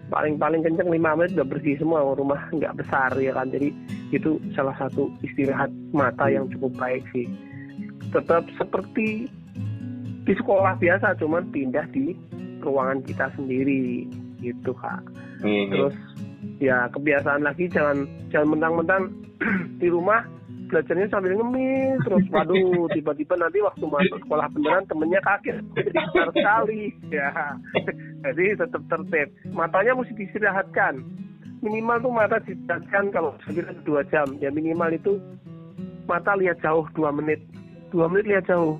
Paling-paling 0.07 0.63
kenceng 0.63 0.87
5 0.87 1.19
menit 1.19 1.31
udah 1.35 1.47
bersih 1.51 1.75
semua 1.75 1.99
rumah 2.15 2.39
nggak 2.55 2.79
besar 2.79 3.11
ya 3.19 3.35
kan. 3.35 3.51
Jadi 3.51 3.75
itu 4.15 4.39
salah 4.55 4.71
satu 4.79 5.11
istirahat 5.19 5.67
mata 5.91 6.31
yang 6.31 6.47
cukup 6.47 6.71
baik 6.79 7.03
sih. 7.11 7.27
Tetap 8.15 8.47
seperti 8.55 9.27
di 10.23 10.33
sekolah 10.35 10.79
biasa, 10.79 11.19
cuman 11.19 11.51
pindah 11.51 11.83
di 11.91 12.15
ruangan 12.63 13.03
kita 13.03 13.27
sendiri 13.35 14.07
gitu 14.39 14.71
kak. 14.79 15.03
Hmm. 15.43 15.67
Terus 15.71 15.95
ya 16.57 16.89
kebiasaan 16.93 17.45
lagi 17.45 17.69
jangan 17.69 18.05
jangan 18.33 18.57
mentang-mentang 18.57 19.03
di 19.81 19.87
rumah 19.89 20.25
belajarnya 20.67 21.07
sambil 21.07 21.33
ngemis 21.39 21.97
terus 22.03 22.25
waduh 22.35 22.85
tiba-tiba 22.91 23.33
nanti 23.39 23.63
waktu 23.63 23.85
masuk 23.87 24.19
sekolah 24.27 24.47
beneran 24.51 24.85
temennya 24.85 25.21
kaget. 25.23 25.57
Jadi 25.73 25.89
besar 25.95 26.29
sekali. 26.35 26.81
Ya 27.07 27.31
jadi 28.27 28.59
tetap 28.59 28.83
tertib. 28.91 29.31
Matanya 29.55 29.95
mesti 29.95 30.13
diistirahatkan. 30.13 30.99
Minimal 31.63 31.97
tuh 32.03 32.11
mata 32.13 32.37
diistirahatkan 32.43 33.03
kalau 33.15 33.31
sekira 33.47 33.71
dua 33.87 34.03
jam. 34.11 34.27
Ya 34.43 34.51
minimal 34.51 34.91
itu 34.91 35.17
mata 36.05 36.35
lihat 36.35 36.59
jauh 36.59 36.83
dua 36.93 37.15
menit. 37.15 37.39
Dua 37.89 38.11
menit 38.11 38.27
lihat 38.27 38.45
jauh. 38.51 38.75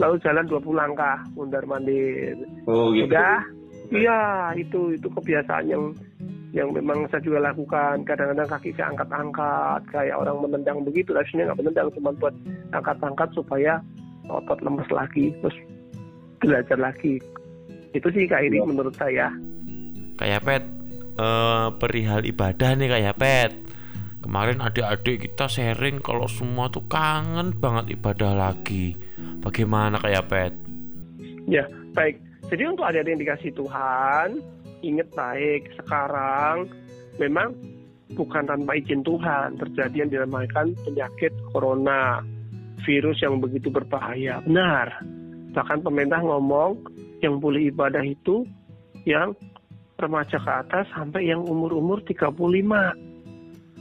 Lalu 0.00 0.24
jalan 0.24 0.48
20 0.48 0.72
langkah 0.72 1.20
mundar 1.36 1.68
mandir 1.68 2.32
Oh 2.64 2.96
gitu. 2.96 3.12
Udah? 3.12 3.44
Iya, 3.92 4.20
itu 4.56 4.96
itu 4.96 5.04
kebiasaan 5.04 5.68
yang 5.68 5.92
yang 6.52 6.72
memang 6.76 7.08
saya 7.08 7.24
juga 7.24 7.48
lakukan. 7.48 8.04
Kadang-kadang 8.04 8.48
kaki 8.52 8.76
saya 8.76 8.92
angkat-angkat, 8.92 9.80
kayak 9.88 10.16
orang 10.20 10.36
menendang 10.44 10.84
begitu. 10.84 11.16
Rasanya 11.16 11.52
nggak 11.52 11.60
menendang, 11.64 11.88
cuma 11.96 12.12
buat 12.20 12.34
angkat-angkat 12.76 13.28
supaya 13.32 13.80
otot 14.28 14.60
lemes 14.60 14.88
lagi, 14.92 15.32
terus 15.40 15.56
belajar 16.44 16.76
lagi. 16.76 17.16
Itu 17.96 18.08
sih 18.12 18.28
Kak 18.28 18.44
Iri 18.44 18.60
menurut 18.60 18.92
saya. 18.96 19.32
Kak 20.20 20.28
Yapet 20.28 20.62
eh, 21.18 21.68
perihal 21.80 22.22
ibadah 22.28 22.70
nih 22.76 22.88
Kak 22.88 23.02
Yapet 23.02 23.52
Kemarin 24.22 24.62
adik-adik 24.62 25.26
kita 25.26 25.50
sharing 25.50 25.98
kalau 25.98 26.30
semua 26.30 26.70
tuh 26.70 26.86
kangen 26.86 27.50
banget 27.58 27.98
ibadah 27.98 28.30
lagi 28.38 28.94
Bagaimana 29.42 29.98
Kak 29.98 30.12
Yapet? 30.14 30.52
Ya, 31.50 31.66
baik. 31.98 32.22
Jadi 32.46 32.62
untuk 32.70 32.86
adik-adik 32.86 33.18
yang 33.18 33.22
dikasih 33.26 33.50
Tuhan, 33.58 34.28
ingat 34.82 35.08
baik, 35.14 35.70
sekarang 35.78 36.68
memang 37.16 37.54
bukan 38.12 38.44
tanpa 38.44 38.76
izin 38.76 39.00
Tuhan 39.00 39.56
terjadi 39.56 40.04
yang 40.04 40.10
dinamakan 40.12 40.76
penyakit 40.84 41.32
corona, 41.54 42.20
virus 42.84 43.22
yang 43.24 43.40
begitu 43.40 43.72
berbahaya. 43.72 44.42
Benar. 44.44 45.00
Bahkan 45.52 45.84
pemerintah 45.84 46.20
ngomong 46.20 46.80
yang 47.24 47.38
boleh 47.38 47.70
ibadah 47.70 48.02
itu 48.02 48.44
yang 49.08 49.36
remaja 49.98 50.36
ke 50.40 50.50
atas 50.50 50.90
sampai 50.90 51.30
yang 51.30 51.46
umur-umur 51.46 52.02
35. 52.02 52.34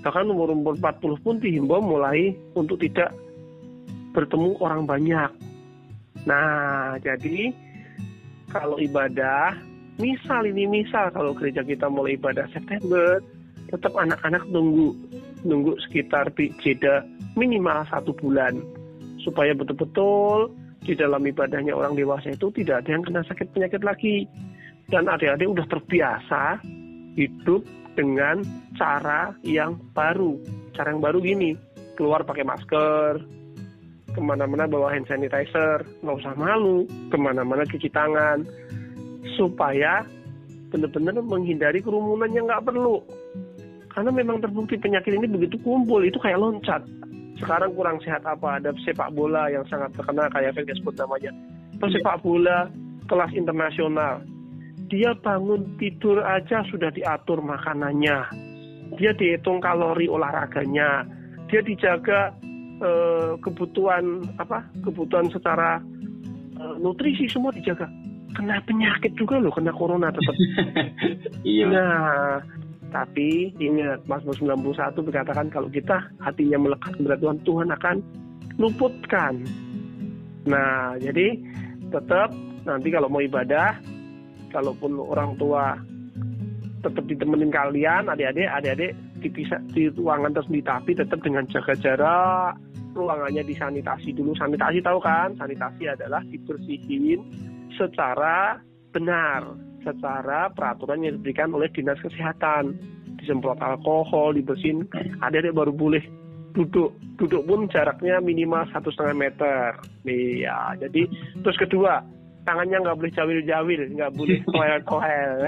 Bahkan 0.01 0.25
umur-umur 0.29 0.77
40 0.77 1.23
pun 1.25 1.35
dihimbau 1.41 1.81
mulai 1.81 2.33
untuk 2.53 2.81
tidak 2.81 3.13
bertemu 4.13 4.59
orang 4.61 4.83
banyak. 4.85 5.31
Nah, 6.27 6.99
jadi 7.01 7.49
kalau 8.51 8.77
ibadah, 8.77 9.55
misal 10.01 10.49
ini 10.49 10.65
misal 10.65 11.13
kalau 11.13 11.37
gereja 11.37 11.61
kita 11.61 11.85
mulai 11.87 12.17
ibadah 12.17 12.49
September, 12.49 13.21
tetap 13.69 13.93
anak-anak 13.93 14.43
nunggu 14.49 14.97
nunggu 15.45 15.77
sekitar 15.87 16.33
jeda 16.65 17.05
minimal 17.37 17.85
satu 17.87 18.11
bulan. 18.17 18.57
Supaya 19.21 19.53
betul-betul 19.53 20.49
di 20.81 20.97
dalam 20.97 21.21
ibadahnya 21.21 21.77
orang 21.77 21.93
dewasa 21.93 22.33
itu 22.33 22.49
tidak 22.57 22.81
ada 22.83 22.89
yang 22.97 23.03
kena 23.05 23.21
sakit 23.21 23.47
penyakit 23.53 23.81
lagi. 23.85 24.25
Dan 24.89 25.07
adik-adik 25.07 25.47
udah 25.47 25.65
terbiasa 25.69 26.59
hidup 27.15 27.63
dengan 27.93 28.41
cara 28.75 29.31
yang 29.45 29.77
baru. 29.93 30.35
Cara 30.75 30.91
yang 30.91 30.99
baru 30.99 31.21
gini 31.21 31.55
keluar 31.95 32.25
pakai 32.25 32.41
masker 32.41 33.21
ke 34.11 34.19
mana-mana 34.19 34.67
bawa 34.67 34.91
hand 34.91 35.07
sanitizer 35.07 35.87
nggak 36.03 36.17
usah 36.19 36.35
malu 36.35 36.83
ke 37.07 37.15
mana-mana 37.15 37.63
cuci 37.63 37.87
tangan 37.93 38.43
supaya 39.37 40.05
benar-benar 40.71 41.19
menghindari 41.21 41.83
kerumunan 41.83 42.31
yang 42.31 42.47
nggak 42.47 42.63
perlu. 42.63 43.03
Karena 43.91 44.09
memang 44.09 44.39
terbukti 44.39 44.79
penyakit 44.79 45.11
ini 45.11 45.27
begitu 45.27 45.59
kumpul 45.61 45.99
itu 46.07 46.15
kayak 46.23 46.39
loncat. 46.39 46.81
Sekarang 47.35 47.75
kurang 47.75 47.99
sehat 47.99 48.23
apa? 48.23 48.61
Ada 48.61 48.71
sepak 48.87 49.11
bola 49.11 49.51
yang 49.51 49.67
sangat 49.67 49.91
terkenal 49.99 50.31
kayak 50.31 50.55
Felix 50.55 50.79
sebut 50.79 50.95
namanya. 50.95 51.31
Pesepak 51.75 52.23
bola 52.23 52.71
kelas 53.11 53.31
internasional. 53.35 54.23
Dia 54.87 55.11
bangun 55.19 55.75
tidur 55.75 56.23
aja 56.23 56.63
sudah 56.71 56.91
diatur 56.95 57.43
makanannya. 57.43 58.17
Dia 58.95 59.11
dihitung 59.15 59.59
kalori 59.59 60.07
olahraganya. 60.07 61.03
Dia 61.51 61.59
dijaga 61.63 62.31
eh, 62.79 63.35
kebutuhan 63.43 64.23
apa? 64.39 64.63
Kebutuhan 64.87 65.27
secara 65.31 65.83
eh, 66.59 66.75
nutrisi 66.79 67.27
semua 67.27 67.51
dijaga 67.51 67.91
kena 68.33 68.57
penyakit 68.63 69.11
juga 69.19 69.37
loh 69.37 69.51
kena 69.51 69.71
corona 69.75 70.09
tetap 70.09 70.35
Iya. 71.47 71.65
Nah, 71.67 72.39
tapi 72.91 73.55
ingat 73.55 74.03
Mazmur 74.05 74.35
91 74.35 75.07
berkatakan 75.07 75.47
kalau 75.47 75.71
kita 75.71 76.11
hatinya 76.19 76.59
melekat 76.59 76.91
kepada 76.99 77.17
Tuhan, 77.17 77.37
Tuhan 77.47 77.69
akan 77.71 77.95
luputkan. 78.59 79.33
Nah, 80.45 80.99
jadi 80.99 81.39
tetap 81.87 82.35
nanti 82.67 82.91
kalau 82.91 83.07
mau 83.07 83.23
ibadah, 83.23 83.79
kalaupun 84.51 84.99
orang 84.99 85.39
tua 85.39 85.79
tetap 86.83 87.05
ditemenin 87.07 87.53
kalian, 87.53 88.11
adik-adik, 88.11 88.49
adik-adik 88.51 88.91
dipisah 89.21 89.61
di 89.71 89.87
ruangan 89.93 90.33
tersendiri, 90.33 90.65
tapi 90.65 90.91
tetap 90.97 91.21
dengan 91.21 91.45
jaga 91.47 91.77
jarak, 91.77 92.57
ruangannya 92.97 93.45
disanitasi 93.45 94.11
dulu. 94.11 94.33
Sanitasi 94.35 94.81
tahu 94.83 94.99
kan? 94.99 95.31
Sanitasi 95.37 95.87
adalah 95.87 96.19
dibersihin 96.27 97.21
secara 97.79 98.59
benar 98.91 99.55
secara 99.81 100.51
peraturan 100.53 101.01
yang 101.01 101.17
diberikan 101.17 101.49
oleh 101.57 101.71
dinas 101.73 101.97
kesehatan 101.99 102.77
disemprot 103.21 103.61
alkohol, 103.61 104.33
dibersihin. 104.33 104.89
Adik-adik 105.21 105.53
baru 105.53 105.71
boleh 105.71 106.01
duduk. 106.57 106.97
Duduk 107.21 107.45
pun 107.45 107.69
jaraknya 107.69 108.17
minimal 108.17 108.65
satu 108.73 108.89
setengah 108.89 109.29
meter. 109.29 109.77
Iya, 110.09 110.73
jadi 110.81 111.05
terus 111.45 111.57
kedua 111.61 112.01
tangannya 112.41 112.81
nggak 112.81 112.97
boleh 112.97 113.13
jawil-jawil, 113.13 113.81
nggak 113.93 114.13
boleh 114.17 114.37
toel-toel. 114.49 115.33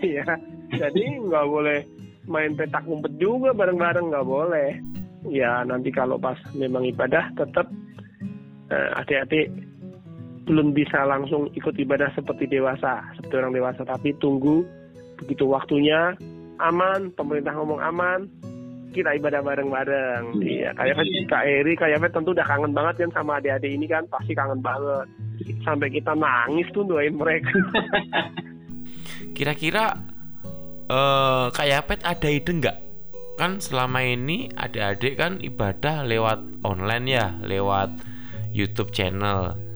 Iya, 0.00 0.24
jadi 0.72 1.04
nggak 1.20 1.46
boleh 1.50 1.84
main 2.24 2.56
petak 2.56 2.88
umpet 2.88 3.12
juga 3.20 3.52
bareng-bareng 3.52 4.08
nggak 4.08 4.28
boleh. 4.28 4.70
Ya 5.28 5.60
nanti 5.66 5.92
kalau 5.92 6.16
pas 6.16 6.40
memang 6.56 6.88
ibadah 6.88 7.28
tetap 7.36 7.68
eh, 8.72 8.90
adik-adik 8.96 9.52
belum 10.50 10.74
bisa 10.74 11.06
langsung 11.06 11.46
ikut 11.54 11.78
ibadah 11.78 12.10
seperti 12.18 12.50
dewasa, 12.50 13.06
seperti 13.14 13.34
orang 13.38 13.54
dewasa, 13.54 13.86
tapi 13.86 14.10
tunggu 14.18 14.66
begitu 15.22 15.46
waktunya 15.46 16.18
aman, 16.58 17.14
pemerintah 17.14 17.54
ngomong 17.54 17.78
aman, 17.78 18.26
kita 18.90 19.14
ibadah 19.14 19.40
bareng-bareng. 19.46 20.42
Iya, 20.42 20.74
kayak 20.74 20.98
Kak 21.30 21.44
Eri, 21.46 21.78
kayak 21.78 22.02
Fet 22.02 22.12
tentu 22.12 22.34
udah 22.34 22.42
kangen 22.42 22.74
banget 22.74 23.06
kan 23.06 23.22
sama 23.22 23.38
adik-adik 23.38 23.70
ini 23.70 23.86
kan, 23.86 24.02
pasti 24.10 24.34
kangen 24.34 24.58
banget. 24.58 25.06
Sampai 25.62 25.88
kita 25.94 26.12
nangis 26.18 26.66
tuh 26.74 26.82
doain 26.82 27.14
mereka. 27.14 27.54
Kira-kira 29.38 29.94
eh 30.90 31.46
kayak 31.54 31.86
pet 31.86 32.00
ada 32.02 32.28
ide 32.28 32.50
nggak? 32.50 32.78
Kan 33.38 33.62
selama 33.62 34.04
ini 34.04 34.50
adik-adik 34.52 35.14
kan 35.16 35.38
ibadah 35.40 36.04
lewat 36.04 36.42
online 36.66 37.06
ya, 37.08 37.26
lewat 37.40 37.94
YouTube 38.50 38.90
channel. 38.90 39.69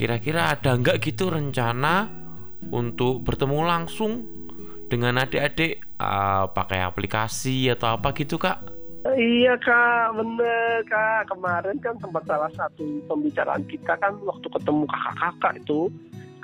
Kira-kira 0.00 0.48
ada 0.48 0.80
nggak 0.80 0.96
gitu 1.04 1.28
rencana 1.28 2.08
untuk 2.72 3.20
bertemu 3.20 3.60
langsung 3.68 4.24
dengan 4.88 5.20
adik-adik 5.20 5.76
eh, 5.76 6.44
pakai 6.56 6.80
aplikasi 6.80 7.68
atau 7.68 8.00
apa 8.00 8.16
gitu 8.16 8.40
kak? 8.40 8.64
Iya 9.12 9.60
kak, 9.60 10.16
bener 10.16 10.88
kak. 10.88 11.28
Kemarin 11.28 11.76
kan 11.84 12.00
sempat 12.00 12.24
salah 12.24 12.48
satu 12.56 13.04
pembicaraan 13.12 13.60
kita 13.68 13.92
kan 14.00 14.16
waktu 14.24 14.48
ketemu 14.48 14.88
kakak-kakak 14.88 15.52
itu, 15.60 15.80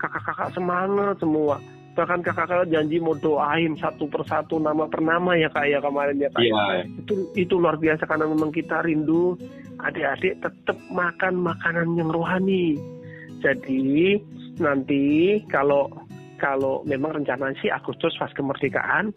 kakak-kakak 0.05 0.53
semangat 0.53 1.17
semua. 1.17 1.57
Bahkan 1.97 2.21
kakak-kakak 2.29 2.69
janji 2.69 3.01
mau 3.01 3.17
doain 3.17 3.73
satu 3.81 4.05
persatu 4.05 4.61
nama 4.61 4.85
per 4.85 5.01
nama 5.01 5.33
ya 5.33 5.49
kak 5.49 5.65
ya 5.65 5.81
kemarin 5.81 6.21
ya 6.21 6.29
kak. 6.29 6.45
Iya. 6.45 6.85
Itu 6.93 7.33
itu 7.33 7.57
luar 7.57 7.81
biasa 7.81 8.05
karena 8.05 8.29
memang 8.29 8.53
kita 8.53 8.85
rindu 8.85 9.33
adik-adik 9.81 10.45
tetap 10.45 10.77
makan 10.93 11.41
makanan 11.41 11.97
yang 11.97 12.13
rohani. 12.13 12.96
Jadi 13.41 14.17
nanti 14.57 15.37
kalau 15.53 15.89
kalau 16.37 16.85
memang 16.85 17.23
rencana 17.23 17.53
sih 17.61 17.73
Agustus 17.73 18.17
pas 18.21 18.33
kemerdekaan 18.37 19.13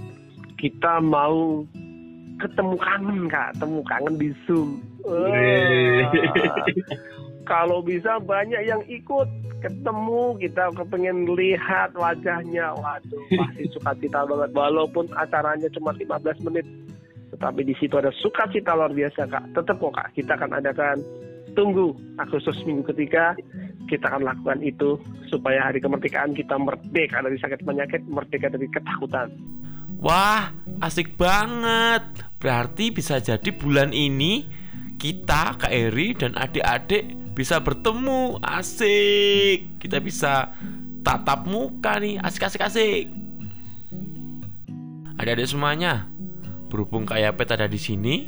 kita 0.60 1.00
mau 1.04 1.64
ketemu 2.40 2.76
kangen 2.80 3.20
kak, 3.28 3.56
ketemu 3.56 3.82
kangen 3.88 4.16
di 4.16 4.30
Zoom. 4.48 4.70
Wah. 5.04 6.08
Kalau 7.48 7.82
bisa 7.82 8.22
banyak 8.22 8.62
yang 8.68 8.84
ikut 8.88 9.28
ketemu 9.60 10.38
kita 10.40 10.72
kepengen 10.72 11.28
lihat 11.36 11.92
wajahnya, 11.98 12.72
waduh 12.78 13.24
pasti 13.36 13.64
sukacita 13.76 14.24
banget. 14.24 14.50
Walaupun 14.56 15.12
acaranya 15.18 15.68
cuma 15.76 15.92
15 15.92 16.46
menit, 16.48 16.68
tetapi 17.36 17.62
di 17.68 17.76
situ 17.76 17.96
ada 18.00 18.14
sukacita 18.22 18.78
luar 18.78 18.94
biasa 18.96 19.28
kak. 19.28 19.44
Tetap 19.52 19.76
kok 19.82 19.94
kak 19.96 20.08
kita 20.16 20.38
akan 20.40 20.62
adakan 20.64 20.98
tunggu 21.58 21.92
Agustus 22.22 22.62
minggu 22.64 22.86
ketiga 22.94 23.34
kita 23.90 24.06
akan 24.14 24.22
lakukan 24.22 24.62
itu 24.62 25.02
supaya 25.28 25.66
hari 25.66 25.82
kemerdekaan 25.82 26.38
kita 26.38 26.56
merdeka 26.62 27.26
dari 27.26 27.42
sakit 27.42 27.66
penyakit, 27.66 28.06
merdeka 28.06 28.54
dari 28.54 28.70
ketakutan. 28.70 29.34
Wah, 30.00 30.54
asik 30.80 31.18
banget. 31.18 32.06
Berarti 32.38 32.94
bisa 32.94 33.20
jadi 33.20 33.50
bulan 33.52 33.92
ini 33.92 34.48
kita, 35.02 35.60
Kak 35.60 35.74
Eri 35.74 36.16
dan 36.16 36.38
adik-adik 36.38 37.34
bisa 37.36 37.60
bertemu. 37.60 38.40
Asik. 38.40 39.82
Kita 39.82 40.00
bisa 40.00 40.54
tatap 41.04 41.50
muka 41.50 42.00
nih. 42.00 42.22
Asik 42.22 42.48
asik 42.48 42.64
asik. 42.64 43.12
Adik-adik 45.20 45.52
semuanya, 45.52 46.08
berhubung 46.72 47.04
Kak 47.04 47.20
Yapet 47.20 47.52
ada 47.52 47.68
di 47.68 47.76
sini, 47.76 48.24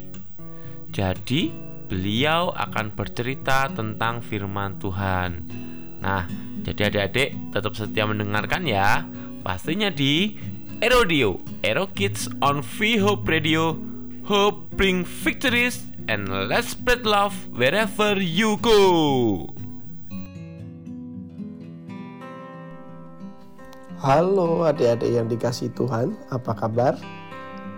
jadi 0.91 1.70
beliau 1.91 2.55
akan 2.55 2.95
bercerita 2.95 3.67
tentang 3.67 4.23
firman 4.23 4.79
Tuhan. 4.79 5.43
Nah, 5.99 6.23
jadi 6.63 6.87
adik-adik 6.87 7.35
tetap 7.51 7.75
setia 7.75 8.07
mendengarkan 8.07 8.63
ya. 8.63 9.03
Pastinya 9.43 9.91
di 9.91 10.39
Erodio, 10.79 11.43
Ero 11.59 11.91
Kids 11.91 12.31
on 12.39 12.63
Free 12.63 12.95
Hope 12.95 13.27
Radio. 13.27 13.75
Hope 14.23 14.71
bring 14.79 15.03
victories 15.03 15.83
and 16.07 16.31
let's 16.31 16.71
spread 16.71 17.03
love 17.03 17.35
wherever 17.51 18.15
you 18.15 18.55
go. 18.63 19.51
Halo 23.99 24.63
adik-adik 24.63 25.11
yang 25.11 25.27
dikasih 25.27 25.69
Tuhan, 25.75 26.15
apa 26.31 26.55
kabar? 26.55 26.95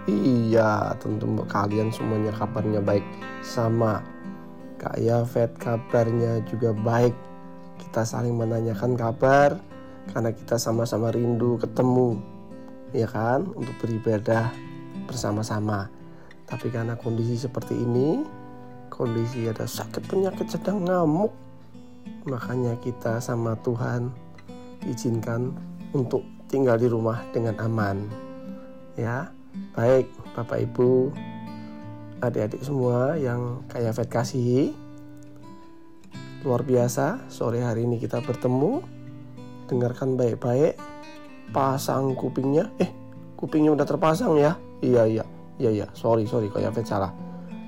Iya, 0.04 1.00
tentu 1.00 1.32
kalian 1.48 1.88
semuanya 1.88 2.36
kabarnya 2.36 2.84
baik 2.84 3.08
sama 3.39 4.04
Kak 4.76 5.00
Yafet 5.00 5.56
kabarnya 5.56 6.44
juga 6.44 6.76
baik. 6.76 7.16
Kita 7.80 8.04
saling 8.04 8.36
menanyakan 8.36 9.00
kabar 9.00 9.56
karena 10.12 10.36
kita 10.36 10.60
sama-sama 10.60 11.08
rindu 11.08 11.56
ketemu, 11.56 12.20
ya 12.92 13.08
kan, 13.08 13.48
untuk 13.56 13.72
beribadah 13.80 14.52
bersama-sama. 15.08 15.88
Tapi 16.52 16.68
karena 16.68 17.00
kondisi 17.00 17.39
seperti 17.39 17.80
ini, 17.80 18.28
kondisi 18.92 19.48
ada 19.48 19.63
sakit 19.63 20.04
penyakit 20.04 20.52
sedang 20.52 20.84
ngamuk, 20.84 21.32
makanya 22.28 22.76
kita 22.84 23.24
sama 23.24 23.56
Tuhan 23.63 24.12
izinkan 24.84 25.56
untuk 25.96 26.28
tinggal 26.52 26.76
di 26.76 26.92
rumah 26.92 27.24
dengan 27.32 27.56
aman. 27.63 28.04
Ya, 29.00 29.32
baik 29.74 30.10
Bapak 30.34 30.66
Ibu, 30.66 31.13
adik-adik 32.22 32.66
semua 32.66 33.13
yang 33.18 33.62
kayak 33.70 33.94
Fed 33.94 34.10
kasihi. 34.10 34.74
Luar 36.42 36.66
biasa, 36.66 37.30
sore 37.30 37.62
hari 37.62 37.86
ini 37.86 38.02
kita 38.02 38.20
bertemu. 38.26 38.82
Dengarkan 39.70 40.18
baik-baik. 40.20 40.76
Pasang 41.54 42.18
kupingnya. 42.18 42.68
Eh, 42.82 42.89
kupingnya 43.38 43.78
udah 43.78 43.86
terpasang 43.88 44.36
ya? 44.42 44.58
Iya, 44.82 45.06
iya. 45.06 45.26
Iya, 45.62 45.70
iya. 45.70 45.88
Sorry, 45.94 46.26
sorry 46.26 46.50
kayak 46.50 46.74
Fed 46.74 46.89
salah. 46.89 47.13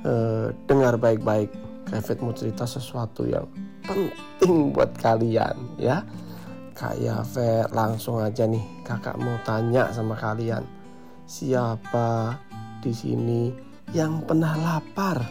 Eh, 0.04 0.52
dengar 0.66 0.98
baik-baik. 0.98 1.54
Kayak 1.86 2.04
Fed 2.04 2.20
mau 2.26 2.34
cerita 2.34 2.66
sesuatu 2.66 3.30
yang 3.30 3.46
penting 3.86 4.74
buat 4.74 4.92
kalian 4.98 5.56
ya. 5.78 6.02
Kak 6.76 7.00
Yafer 7.00 7.72
langsung 7.72 8.20
aja 8.20 8.44
nih 8.44 8.60
kakak 8.84 9.16
mau 9.16 9.40
tanya 9.48 9.88
sama 9.96 10.12
kalian 10.20 10.75
siapa 11.26 12.38
di 12.86 12.94
sini 12.94 13.50
yang 13.98 14.22
pernah 14.22 14.54
lapar? 14.54 15.26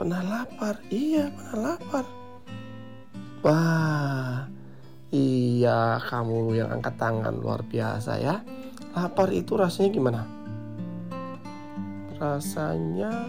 Pernah 0.00 0.20
lapar? 0.24 0.80
Iya 0.88 1.28
pernah 1.28 1.76
lapar. 1.76 2.04
Wah 3.44 4.48
iya 5.12 6.00
kamu 6.00 6.56
yang 6.56 6.72
angkat 6.72 6.96
tangan 6.96 7.36
luar 7.36 7.60
biasa 7.68 8.12
ya. 8.16 8.40
Lapar 8.96 9.28
itu 9.36 9.60
rasanya 9.60 9.90
gimana? 9.92 10.22
Rasanya 12.16 13.28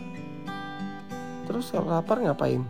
terus 1.43 1.71
kalau 1.75 1.91
lapar 1.91 2.23
ngapain? 2.23 2.63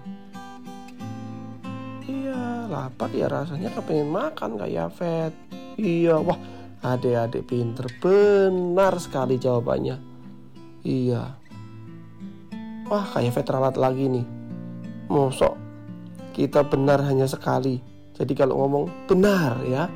Iya, 2.08 2.72
lapar 2.72 3.14
ya 3.14 3.30
rasanya 3.30 3.70
kepengen 3.70 4.10
makan 4.10 4.58
kayak 4.58 4.90
Fet. 4.98 5.34
Iya, 5.78 6.18
wah 6.24 6.40
adik-adik 6.84 7.48
pinter 7.50 7.88
benar 8.02 8.98
sekali 9.02 9.38
jawabannya. 9.42 9.98
Iya. 10.86 11.24
Wah 12.88 13.06
kayak 13.12 13.36
Fet 13.36 13.50
ralat 13.52 13.76
lagi 13.76 14.08
nih. 14.08 14.26
Mosok 15.08 15.68
kita 16.38 16.62
benar 16.70 17.02
hanya 17.02 17.26
sekali. 17.26 17.82
Jadi 18.14 18.38
kalau 18.38 18.62
ngomong 18.62 19.10
benar 19.10 19.58
ya, 19.66 19.90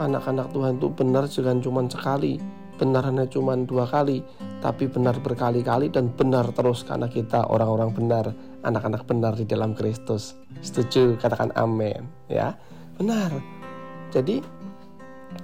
anak-anak 0.00 0.48
Tuhan 0.56 0.80
itu 0.80 0.88
benar 0.88 1.28
jangan 1.28 1.60
cuma 1.60 1.84
sekali. 1.84 2.40
Benar 2.80 3.12
hanya 3.12 3.28
cuma 3.28 3.52
dua 3.54 3.84
kali, 3.84 4.24
tapi 4.64 4.88
benar 4.88 5.20
berkali-kali 5.20 5.92
dan 5.92 6.08
benar 6.16 6.48
terus 6.56 6.82
karena 6.82 7.06
kita 7.06 7.44
orang-orang 7.46 7.92
benar, 7.92 8.32
anak-anak 8.64 9.04
benar 9.04 9.36
di 9.36 9.44
dalam 9.44 9.76
Kristus. 9.76 10.32
Setuju? 10.64 11.20
Katakan 11.20 11.52
amin 11.54 12.08
ya. 12.32 12.56
Benar. 12.96 13.36
Jadi 14.08 14.40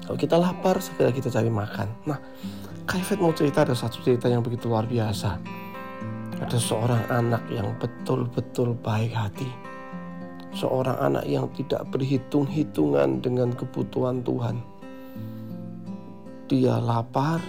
kalau 0.05 0.17
kita 0.17 0.37
lapar 0.41 0.81
segera 0.81 1.13
kita 1.13 1.29
cari 1.29 1.53
makan. 1.53 1.89
Nah, 2.09 2.19
Kaifet 2.89 3.21
mau 3.21 3.37
cerita 3.37 3.69
ada 3.69 3.77
satu 3.77 4.01
cerita 4.01 4.33
yang 4.33 4.41
begitu 4.41 4.73
luar 4.73 4.89
biasa. 4.89 5.37
Ada 6.41 6.57
seorang 6.57 7.05
anak 7.13 7.45
yang 7.53 7.77
betul-betul 7.77 8.73
baik 8.81 9.13
hati. 9.13 9.45
Seorang 10.57 10.97
anak 10.97 11.29
yang 11.29 11.53
tidak 11.53 11.85
berhitung-hitungan 11.93 13.21
dengan 13.21 13.53
kebutuhan 13.53 14.25
Tuhan. 14.25 14.65
Dia 16.49 16.81
lapar, 16.81 17.45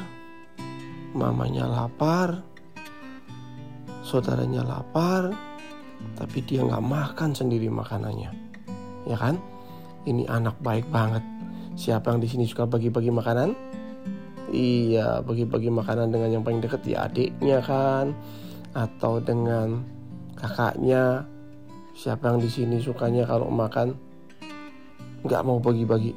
mamanya 1.15 1.63
lapar, 1.63 2.43
saudaranya 4.03 4.67
lapar, 4.67 5.31
tapi 6.19 6.43
dia 6.43 6.67
nggak 6.67 6.83
makan 6.83 7.31
sendiri 7.31 7.71
makanannya, 7.71 8.31
ya 9.07 9.15
kan? 9.15 9.39
Ini 10.03 10.27
anak 10.27 10.59
baik 10.59 10.91
banget. 10.91 11.38
Siapa 11.79 12.11
yang 12.11 12.19
di 12.19 12.27
sini 12.27 12.43
suka 12.43 12.67
bagi-bagi 12.67 13.07
makanan? 13.07 13.55
Iya, 14.51 15.23
bagi-bagi 15.23 15.71
makanan 15.71 16.11
dengan 16.11 16.27
yang 16.27 16.43
paling 16.43 16.59
dekat 16.59 16.83
ya 16.83 17.07
adiknya 17.07 17.63
kan, 17.63 18.11
atau 18.75 19.23
dengan 19.23 19.79
kakaknya. 20.35 21.23
Siapa 21.95 22.35
yang 22.35 22.43
di 22.43 22.51
sini 22.51 22.83
sukanya 22.83 23.23
kalau 23.23 23.47
makan 23.47 23.95
nggak 25.23 25.43
mau 25.47 25.63
bagi-bagi, 25.63 26.11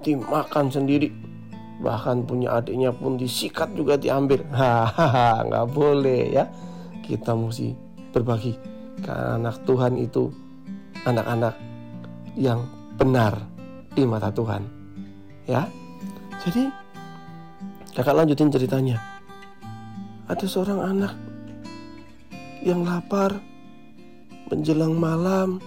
dimakan 0.00 0.72
sendiri. 0.72 1.12
Bahkan 1.84 2.24
punya 2.24 2.56
adiknya 2.56 2.88
pun 2.88 3.20
disikat 3.20 3.76
juga 3.76 4.00
diambil. 4.00 4.48
Hahaha, 4.56 5.44
nggak 5.44 5.66
boleh 5.76 6.40
ya. 6.40 6.48
Kita 7.04 7.36
mesti 7.36 7.68
berbagi. 8.16 8.56
Karena 9.04 9.36
anak 9.36 9.60
Tuhan 9.68 10.00
itu 10.00 10.32
anak-anak 11.04 11.52
yang 12.40 12.64
benar 12.96 13.44
di 13.92 14.08
mata 14.08 14.32
Tuhan. 14.32 14.75
Ya. 15.46 15.70
Jadi 16.42 16.68
kakak 17.94 18.14
lanjutin 18.18 18.50
ceritanya. 18.50 18.98
Ada 20.26 20.46
seorang 20.46 20.82
anak 20.82 21.14
yang 22.66 22.82
lapar 22.82 23.38
menjelang 24.50 24.98
malam. 24.98 25.62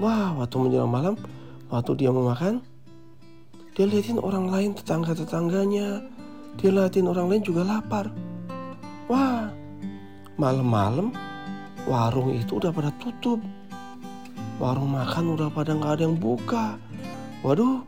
Wah, 0.00 0.32
waktu 0.40 0.56
menjelang 0.56 0.90
malam, 0.90 1.14
waktu 1.68 1.92
dia 2.00 2.10
mau 2.10 2.32
makan, 2.32 2.64
dia 3.76 3.84
liatin 3.84 4.18
orang 4.18 4.48
lain 4.48 4.70
tetangga-tetangganya. 4.72 6.00
Dia 6.58 6.70
liatin 6.72 7.06
orang 7.06 7.28
lain 7.28 7.42
juga 7.44 7.62
lapar. 7.62 8.08
Wah, 9.06 9.52
malam-malam 10.40 11.12
warung 11.84 12.32
itu 12.32 12.56
udah 12.56 12.72
pada 12.72 12.90
tutup. 12.96 13.38
Warung 14.56 14.96
makan 14.96 15.36
udah 15.36 15.48
pada 15.52 15.76
nggak 15.76 15.92
ada 16.00 16.02
yang 16.08 16.16
buka. 16.16 16.80
Waduh, 17.44 17.84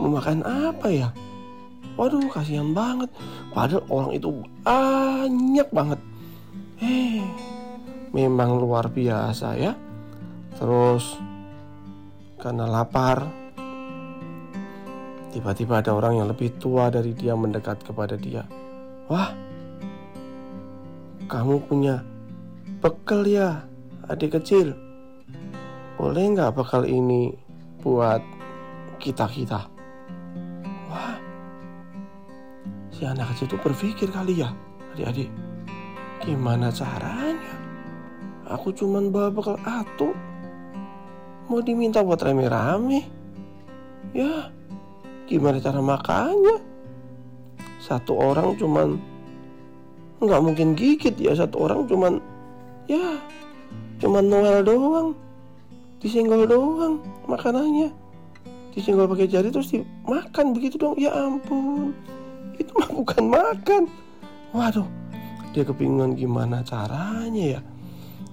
mau 0.00 0.16
makan 0.16 0.42
apa 0.46 0.88
ya? 0.88 1.08
Waduh, 2.00 2.32
kasihan 2.32 2.72
banget. 2.72 3.12
Padahal 3.52 3.84
orang 3.92 4.12
itu 4.16 4.28
banyak 4.64 5.68
banget. 5.68 6.00
Eh, 6.80 7.20
memang 8.16 8.56
luar 8.56 8.88
biasa 8.88 9.58
ya. 9.60 9.76
Terus 10.56 11.20
karena 12.40 12.64
lapar, 12.64 13.28
tiba-tiba 15.36 15.84
ada 15.84 15.92
orang 15.92 16.24
yang 16.24 16.28
lebih 16.32 16.56
tua 16.56 16.88
dari 16.88 17.12
dia 17.12 17.36
mendekat 17.36 17.84
kepada 17.84 18.16
dia. 18.16 18.48
Wah, 19.12 19.36
kamu 21.28 21.60
punya 21.68 22.00
bekal 22.80 23.28
ya, 23.28 23.60
adik 24.08 24.40
kecil. 24.40 24.72
Boleh 26.00 26.32
nggak 26.32 26.56
bekal 26.56 26.88
ini 26.88 27.36
buat 27.84 28.39
kita-kita? 29.00 29.64
Wah, 30.92 31.16
si 32.92 33.08
anak 33.08 33.32
kecil 33.32 33.48
itu 33.48 33.56
berpikir 33.58 34.08
kali 34.12 34.44
ya, 34.44 34.52
adik-adik. 34.92 35.32
Gimana 36.20 36.68
caranya? 36.68 37.56
Aku 38.52 38.76
cuman 38.76 39.08
bawa 39.08 39.32
bekal 39.32 39.56
atu. 39.64 40.12
Mau 41.48 41.64
diminta 41.64 42.04
buat 42.04 42.20
rame-rame. 42.20 43.08
Ya, 44.12 44.52
gimana 45.24 45.56
cara 45.58 45.80
makannya? 45.80 46.60
Satu 47.80 48.20
orang 48.20 48.54
cuman 48.60 49.00
nggak 50.20 50.42
mungkin 50.44 50.76
gigit 50.76 51.16
ya 51.16 51.32
satu 51.32 51.64
orang 51.64 51.88
cuman 51.88 52.20
ya 52.84 53.16
cuman 54.04 54.28
Noel 54.28 54.60
doang 54.60 55.16
disenggol 55.96 56.44
doang 56.44 57.00
makanannya 57.24 57.88
disenggol 58.74 59.10
pakai 59.10 59.26
jari 59.30 59.48
terus 59.50 59.70
dimakan 59.70 60.46
begitu 60.54 60.78
dong. 60.78 60.94
Ya 60.96 61.10
ampun 61.14 61.94
itu 62.56 62.70
mah 62.76 62.90
bukan 62.92 63.22
makan. 63.30 63.82
Waduh 64.54 64.86
dia 65.50 65.66
kebingungan 65.66 66.14
gimana 66.14 66.62
caranya 66.62 67.58
ya? 67.58 67.60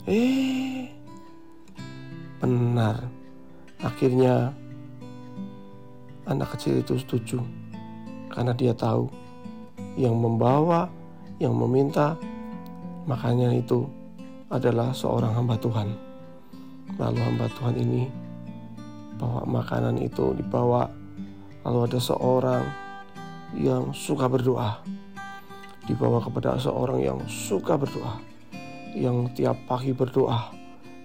Eh 0.05 0.87
benar. 2.37 3.09
Akhirnya 3.81 4.53
anak 6.25 6.57
kecil 6.57 6.81
itu 6.81 6.97
setuju 7.01 7.39
karena 8.33 8.53
dia 8.53 8.73
tahu 8.73 9.09
yang 9.97 10.17
membawa 10.17 10.89
yang 11.41 11.53
meminta 11.53 12.17
makanya 13.09 13.53
itu 13.53 13.85
adalah 14.49 14.93
seorang 14.93 15.33
hamba 15.33 15.57
Tuhan. 15.57 15.89
Lalu 16.97 17.19
hamba 17.21 17.45
Tuhan 17.57 17.75
ini 17.77 18.26
bawa 19.17 19.43
makanan 19.43 19.97
itu 19.99 20.37
dibawa. 20.37 20.87
Lalu 21.65 21.79
ada 21.91 21.99
seorang 21.99 22.63
yang 23.57 23.91
suka 23.91 24.29
berdoa. 24.29 24.79
Dibawa 25.89 26.21
kepada 26.23 26.55
seorang 26.61 27.03
yang 27.03 27.19
suka 27.27 27.75
berdoa. 27.75 28.21
Yang 28.93 29.35
tiap 29.35 29.57
pagi 29.67 29.91
berdoa. 29.91 30.53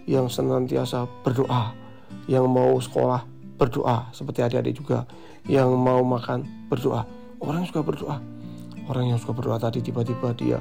Yang 0.07 0.39
senantiasa 0.39 1.09
berdoa. 1.25 1.75
Yang 2.29 2.47
mau 2.47 2.79
sekolah 2.79 3.27
berdoa 3.59 4.13
seperti 4.15 4.45
adik-adik 4.45 4.79
juga. 4.79 5.09
Yang 5.49 5.75
mau 5.75 6.05
makan 6.05 6.69
berdoa. 6.71 7.09
Orang 7.43 7.67
yang 7.67 7.71
suka 7.73 7.83
berdoa. 7.83 8.17
Orang 8.87 9.11
yang 9.11 9.19
suka 9.19 9.35
berdoa 9.35 9.59
tadi 9.59 9.83
tiba-tiba 9.83 10.31
dia 10.37 10.59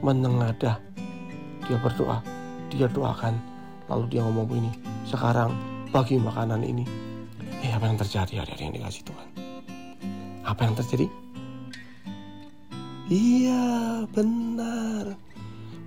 menengadah. 0.00 0.80
Dia 1.68 1.78
berdoa. 1.82 2.24
Dia 2.72 2.88
doakan. 2.88 3.36
Lalu 3.90 4.04
dia 4.08 4.24
ngomong 4.24 4.48
begini 4.48 4.72
sekarang 5.04 5.71
bagi 5.92 6.16
makanan 6.16 6.64
ini. 6.64 6.88
Eh 7.60 7.68
apa 7.68 7.84
yang 7.84 8.00
terjadi 8.00 8.42
adik-adik 8.42 8.64
yang 8.64 8.74
dikasih 8.80 9.04
Tuhan? 9.04 9.28
Apa 10.42 10.60
yang 10.64 10.74
terjadi? 10.74 11.06
Iya 13.12 13.64
benar. 14.08 15.12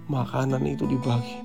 Makanan 0.06 0.62
itu 0.70 0.86
dibagi 0.86 1.41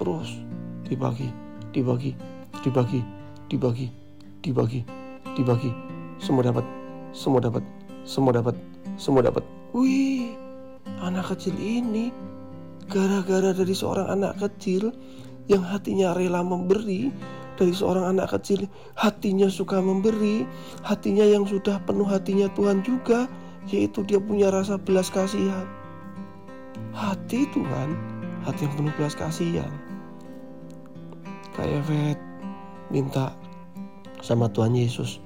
terus 0.00 0.40
dibagi 0.88 1.28
dibagi 1.76 2.16
dibagi 2.64 3.04
dibagi 3.52 3.86
dibagi 4.40 4.80
dibagi. 5.36 5.70
Semua 6.16 6.48
dapat 6.48 6.64
semua 7.12 7.44
dapat 7.44 7.62
semua 8.08 8.32
dapat 8.32 8.56
semua 8.96 9.20
dapat. 9.20 9.44
Wih 9.76 10.32
anak 11.04 11.36
kecil 11.36 11.52
ini 11.60 12.08
gara-gara 12.88 13.52
dari 13.52 13.76
seorang 13.76 14.08
anak 14.08 14.40
kecil 14.40 14.96
yang 15.44 15.60
hatinya 15.60 16.16
rela 16.16 16.40
memberi 16.40 17.12
dari 17.58 17.74
seorang 17.74 18.14
anak 18.14 18.30
kecil. 18.38 18.70
Hatinya 18.94 19.50
suka 19.50 19.82
memberi 19.82 20.46
hatinya 20.86 21.26
yang 21.26 21.42
sudah 21.42 21.82
penuh 21.82 22.06
hatinya 22.06 22.46
Tuhan 22.54 22.86
juga 22.86 23.26
yaitu 23.68 24.06
dia 24.06 24.22
punya 24.22 24.54
rasa 24.54 24.78
belas 24.78 25.10
kasihan. 25.10 25.66
Hati 26.94 27.50
Tuhan 27.50 27.98
hati 28.46 28.64
yang 28.64 28.74
penuh 28.78 28.94
belas 28.94 29.18
kasihan. 29.18 29.68
Kayak 31.58 31.82
Vet 31.90 32.18
minta 32.94 33.34
sama 34.22 34.46
Tuhan 34.46 34.78
Yesus. 34.78 35.18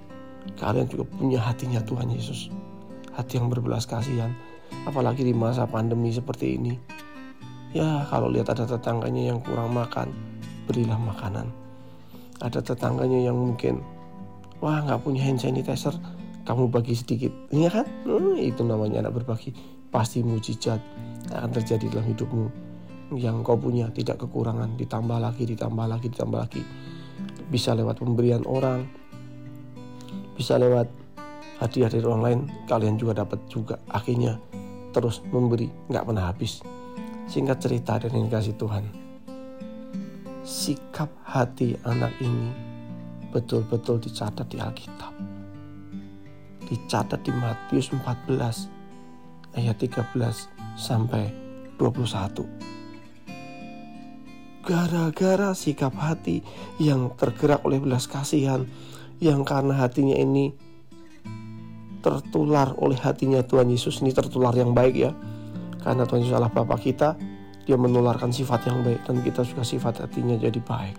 Kalian 0.59 0.89
juga 0.89 1.05
punya 1.07 1.39
hatinya 1.39 1.79
Tuhan 1.85 2.09
Yesus. 2.09 2.49
Hati 3.13 3.37
yang 3.37 3.53
berbelas 3.53 3.85
kasihan 3.85 4.33
apalagi 4.89 5.21
di 5.21 5.37
masa 5.37 5.69
pandemi 5.69 6.09
seperti 6.09 6.57
ini. 6.57 6.75
Ya 7.77 8.09
kalau 8.09 8.33
lihat 8.33 8.53
ada 8.53 8.65
tetangganya 8.65 9.33
yang 9.33 9.41
kurang 9.45 9.73
makan 9.73 10.13
berilah 10.69 10.97
makanan 11.01 11.62
ada 12.43 12.59
tetangganya 12.59 13.23
yang 13.23 13.39
mungkin 13.39 13.79
wah 14.59 14.83
nggak 14.83 15.07
punya 15.07 15.23
hand 15.23 15.39
sanitizer 15.39 15.95
kamu 16.43 16.75
bagi 16.75 16.99
sedikit. 16.99 17.31
Ya 17.55 17.71
kan? 17.71 17.87
Hmm, 18.03 18.35
itu 18.35 18.67
namanya 18.67 19.07
anak 19.07 19.23
berbagi. 19.23 19.55
Pasti 19.95 20.27
mujizat 20.27 20.83
akan 21.31 21.51
terjadi 21.55 21.87
dalam 21.87 22.11
hidupmu. 22.11 22.47
Yang 23.15 23.37
kau 23.47 23.55
punya 23.55 23.87
tidak 23.95 24.27
kekurangan 24.27 24.75
ditambah 24.75 25.19
lagi 25.23 25.47
ditambah 25.47 25.87
lagi 25.87 26.07
ditambah 26.11 26.41
lagi. 26.43 26.63
Bisa 27.47 27.79
lewat 27.79 28.03
pemberian 28.03 28.43
orang 28.49 28.83
bisa 30.33 30.57
lewat 30.57 30.89
hadiah 31.61 31.93
dari 31.93 32.03
orang 32.03 32.23
lain 32.25 32.41
kalian 32.67 32.99
juga 32.99 33.23
dapat 33.23 33.39
juga. 33.47 33.79
Akhirnya 33.87 34.41
terus 34.91 35.23
memberi 35.31 35.71
nggak 35.93 36.05
pernah 36.11 36.27
habis. 36.27 36.59
Singkat 37.31 37.59
cerita 37.63 38.03
dan 38.03 38.19
yang 38.19 38.27
dikasih 38.27 38.59
Tuhan 38.59 39.02
sikap 40.43 41.07
hati 41.23 41.79
anak 41.87 42.11
ini 42.19 42.51
betul-betul 43.31 44.03
dicatat 44.03 44.51
di 44.51 44.59
Alkitab. 44.59 45.15
Dicatat 46.67 47.23
di 47.23 47.31
Matius 47.31 47.95
14 47.95 49.55
ayat 49.55 49.77
13 49.79 50.11
sampai 50.75 51.31
21 51.79 52.73
gara-gara 54.63 55.59
sikap 55.59 55.91
hati 55.99 56.47
yang 56.79 57.11
tergerak 57.19 57.67
oleh 57.67 57.83
belas 57.83 58.07
kasihan 58.07 58.63
yang 59.19 59.43
karena 59.43 59.75
hatinya 59.75 60.15
ini 60.15 60.55
tertular 61.99 62.71
oleh 62.79 62.95
hatinya 62.95 63.43
Tuhan 63.43 63.71
Yesus 63.71 64.03
ini 64.07 64.15
tertular 64.15 64.55
yang 64.55 64.71
baik 64.71 64.95
ya. 64.95 65.11
Karena 65.83 66.07
Tuhan 66.07 66.23
Yesus 66.23 66.35
adalah 66.35 66.55
Bapa 66.55 66.79
kita 66.79 67.19
dia 67.63 67.79
menularkan 67.79 68.35
sifat 68.35 68.67
yang 68.67 68.83
baik 68.83 69.07
dan 69.07 69.23
kita 69.23 69.47
juga 69.47 69.63
sifat 69.63 70.03
hatinya 70.03 70.35
jadi 70.35 70.59
baik. 70.59 70.97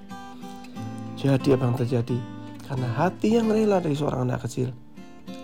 Jadi 1.20 1.47
apa 1.55 1.64
yang 1.68 1.78
terjadi? 1.80 2.18
Karena 2.64 2.88
hati 2.95 3.36
yang 3.36 3.51
rela 3.51 3.84
dari 3.84 3.95
seorang 3.95 4.28
anak 4.28 4.47
kecil 4.47 4.72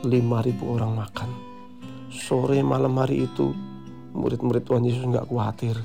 5000 0.07 0.63
orang 0.63 0.91
makan. 0.95 1.29
Sore 2.07 2.63
malam 2.63 2.95
hari 2.95 3.27
itu 3.27 3.51
murid-murid 4.15 4.63
Tuhan 4.63 4.83
Yesus 4.87 5.03
nggak 5.03 5.27
khawatir. 5.27 5.75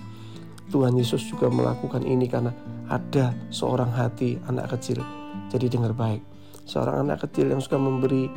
Tuhan 0.71 0.95
Yesus 0.95 1.27
juga 1.29 1.51
melakukan 1.51 2.07
ini 2.07 2.31
karena 2.31 2.55
ada 2.89 3.35
seorang 3.51 3.91
hati 3.93 4.39
anak 4.47 4.79
kecil 4.79 5.03
jadi 5.51 5.67
dengar 5.67 5.93
baik. 5.95 6.23
Seorang 6.65 7.05
anak 7.05 7.27
kecil 7.29 7.51
yang 7.51 7.61
suka 7.61 7.77
memberi 7.77 8.31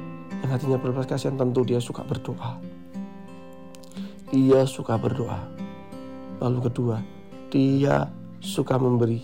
yang 0.43 0.50
hatinya 0.52 0.78
berbelas 0.82 1.08
kasihan 1.08 1.38
tentu 1.38 1.64
dia 1.64 1.80
suka 1.80 2.04
berdoa. 2.04 2.60
Dia 4.28 4.68
suka 4.68 5.00
berdoa 5.00 5.66
lalu 6.42 6.70
kedua 6.70 6.98
dia 7.48 8.12
suka 8.44 8.76
memberi. 8.78 9.24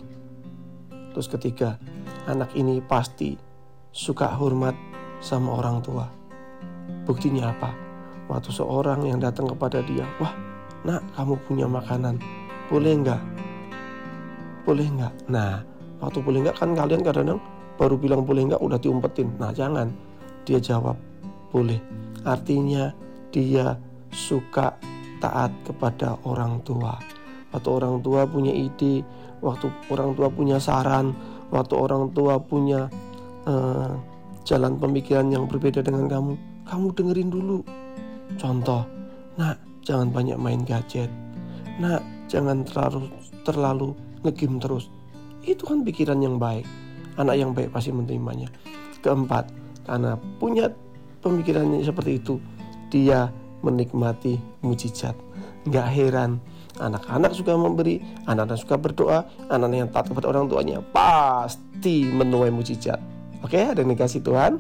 Terus 1.14 1.28
ketiga 1.30 1.78
anak 2.26 2.56
ini 2.58 2.82
pasti 2.82 3.38
suka 3.94 4.32
hormat 4.34 4.74
sama 5.22 5.60
orang 5.60 5.84
tua. 5.84 6.08
Buktinya 7.06 7.54
apa? 7.54 7.72
Waktu 8.32 8.50
seorang 8.50 9.06
yang 9.06 9.20
datang 9.20 9.52
kepada 9.52 9.84
dia 9.84 10.08
wah 10.18 10.34
nak 10.88 11.04
kamu 11.14 11.36
punya 11.46 11.68
makanan. 11.70 12.18
Boleh 12.72 12.94
nggak? 12.98 13.22
Boleh 14.64 14.88
nggak? 14.88 15.14
Nah 15.30 15.62
waktu 16.00 16.20
boleh 16.24 16.40
nggak 16.48 16.58
kan 16.58 16.72
kalian 16.74 17.04
kadang-kadang 17.04 17.40
baru 17.78 17.96
bilang 18.00 18.22
boleh 18.24 18.50
nggak 18.50 18.62
udah 18.64 18.80
diumpetin. 18.80 19.30
Nah 19.38 19.52
jangan. 19.52 19.92
Dia 20.44 20.60
jawab 20.60 21.00
boleh. 21.56 21.80
Artinya 22.28 22.92
dia 23.32 23.80
suka 24.12 24.76
taat 25.24 25.52
kepada 25.64 26.20
orang 26.28 26.60
tua. 26.68 27.00
Waktu 27.56 27.70
orang 27.72 28.04
tua 28.04 28.28
punya 28.28 28.52
ide 28.52 29.08
waktu 29.40 29.72
orang 29.88 30.12
tua 30.20 30.28
punya 30.28 30.60
saran 30.60 31.16
waktu 31.48 31.76
orang 31.80 32.12
tua 32.12 32.36
punya 32.42 32.92
eh, 33.48 33.92
jalan 34.44 34.76
pemikiran 34.76 35.32
yang 35.32 35.48
berbeda 35.48 35.80
dengan 35.80 36.12
kamu 36.12 36.32
kamu 36.68 36.88
dengerin 36.92 37.30
dulu. 37.32 37.60
Contoh 38.36 38.84
nak 39.40 39.64
jangan 39.88 40.12
banyak 40.12 40.36
main 40.36 40.60
gadget. 40.68 41.08
Nak 41.80 42.04
jangan 42.28 42.68
terlalu 42.68 43.08
terlalu 43.48 43.88
ngegame 44.28 44.60
terus. 44.60 44.92
Itu 45.48 45.64
kan 45.64 45.88
pikiran 45.88 46.20
yang 46.20 46.36
baik. 46.36 46.68
Anak 47.16 47.36
yang 47.40 47.52
baik 47.56 47.72
pasti 47.72 47.94
menerimanya. 47.94 48.50
Keempat 49.00 49.52
karena 49.86 50.16
punya 50.40 50.72
pemikirannya 51.20 51.84
seperti 51.84 52.20
itu 52.20 52.40
dia 52.88 53.28
menikmati 53.64 54.53
mujizat. 54.64 55.14
Nggak 55.68 55.88
heran. 55.94 56.32
Anak-anak 56.74 57.38
suka 57.38 57.54
memberi 57.54 58.02
anak-anak 58.26 58.58
suka 58.58 58.82
berdoa 58.82 59.30
anak-anak 59.46 59.78
yang 59.78 59.90
taat 59.94 60.10
kepada 60.10 60.34
orang 60.34 60.50
tuanya 60.50 60.82
pasti 60.82 62.10
menuai 62.10 62.50
mujizat. 62.50 62.98
Oke 63.46 63.62
ada 63.62 63.86
dikasih 63.86 64.26
Tuhan? 64.26 64.58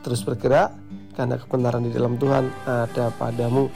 Terus 0.00 0.24
bergerak 0.24 0.72
karena 1.12 1.36
kebenaran 1.36 1.84
di 1.84 1.92
dalam 1.92 2.16
Tuhan 2.16 2.48
ada 2.64 3.12
padamu. 3.12 3.68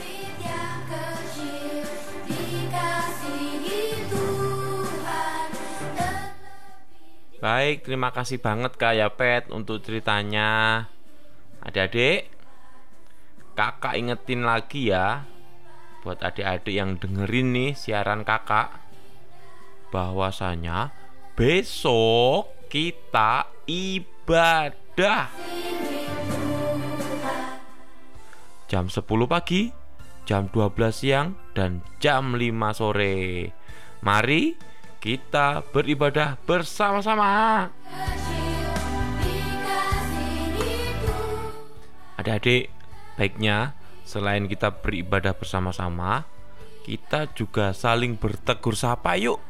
Baik, 7.44 7.84
terima 7.84 8.08
kasih 8.08 8.40
banget 8.40 8.72
Kak 8.80 8.96
Yapet 8.96 9.52
untuk 9.52 9.84
ceritanya. 9.84 10.88
Adik-adik, 11.60 12.32
kakak 13.52 14.00
ingetin 14.00 14.48
lagi 14.48 14.88
ya 14.88 15.33
buat 16.04 16.20
adik-adik 16.20 16.76
yang 16.76 17.00
dengerin 17.00 17.56
nih 17.56 17.72
siaran 17.72 18.28
kakak 18.28 18.76
bahwasanya 19.88 20.92
besok 21.32 22.52
kita 22.68 23.48
ibadah 23.64 25.32
jam 28.68 28.90
10 28.90 29.00
pagi, 29.24 29.72
jam 30.28 30.52
12 30.52 30.92
siang 30.92 31.38
dan 31.56 31.80
jam 32.02 32.36
5 32.36 32.52
sore. 32.74 33.48
Mari 34.04 34.58
kita 34.98 35.62
beribadah 35.72 36.36
bersama-sama. 36.42 37.70
Adik-adik, 42.18 42.72
baiknya 43.14 43.76
selain 44.04 44.44
kita 44.46 44.70
beribadah 44.84 45.32
bersama-sama, 45.32 46.28
kita 46.84 47.32
juga 47.32 47.72
saling 47.72 48.20
bertegur 48.20 48.76
sapa 48.76 49.16
yuk 49.16 49.40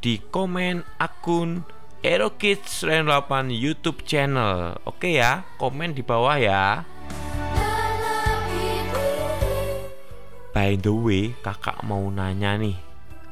di 0.00 0.18
komen 0.18 0.82
akun 0.96 1.62
Aero 2.02 2.34
Kids 2.34 2.82
8 2.82 3.06
YouTube 3.54 4.02
channel. 4.02 4.74
Oke 4.82 5.14
ya, 5.14 5.46
komen 5.60 5.94
di 5.94 6.02
bawah 6.02 6.34
ya. 6.34 6.82
By 10.50 10.74
the 10.76 10.90
way, 10.90 11.32
kakak 11.40 11.80
mau 11.86 12.02
nanya 12.10 12.58
nih, 12.58 12.76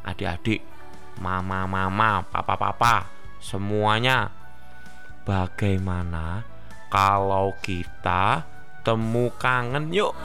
adik-adik, 0.06 0.62
mama-mama, 1.18 2.24
papa-papa, 2.30 3.10
semuanya, 3.42 4.32
bagaimana 5.26 6.46
kalau 6.88 7.52
kita 7.60 8.46
temu 8.82 9.32
kangen 9.36 9.92
yuk? 9.92 10.16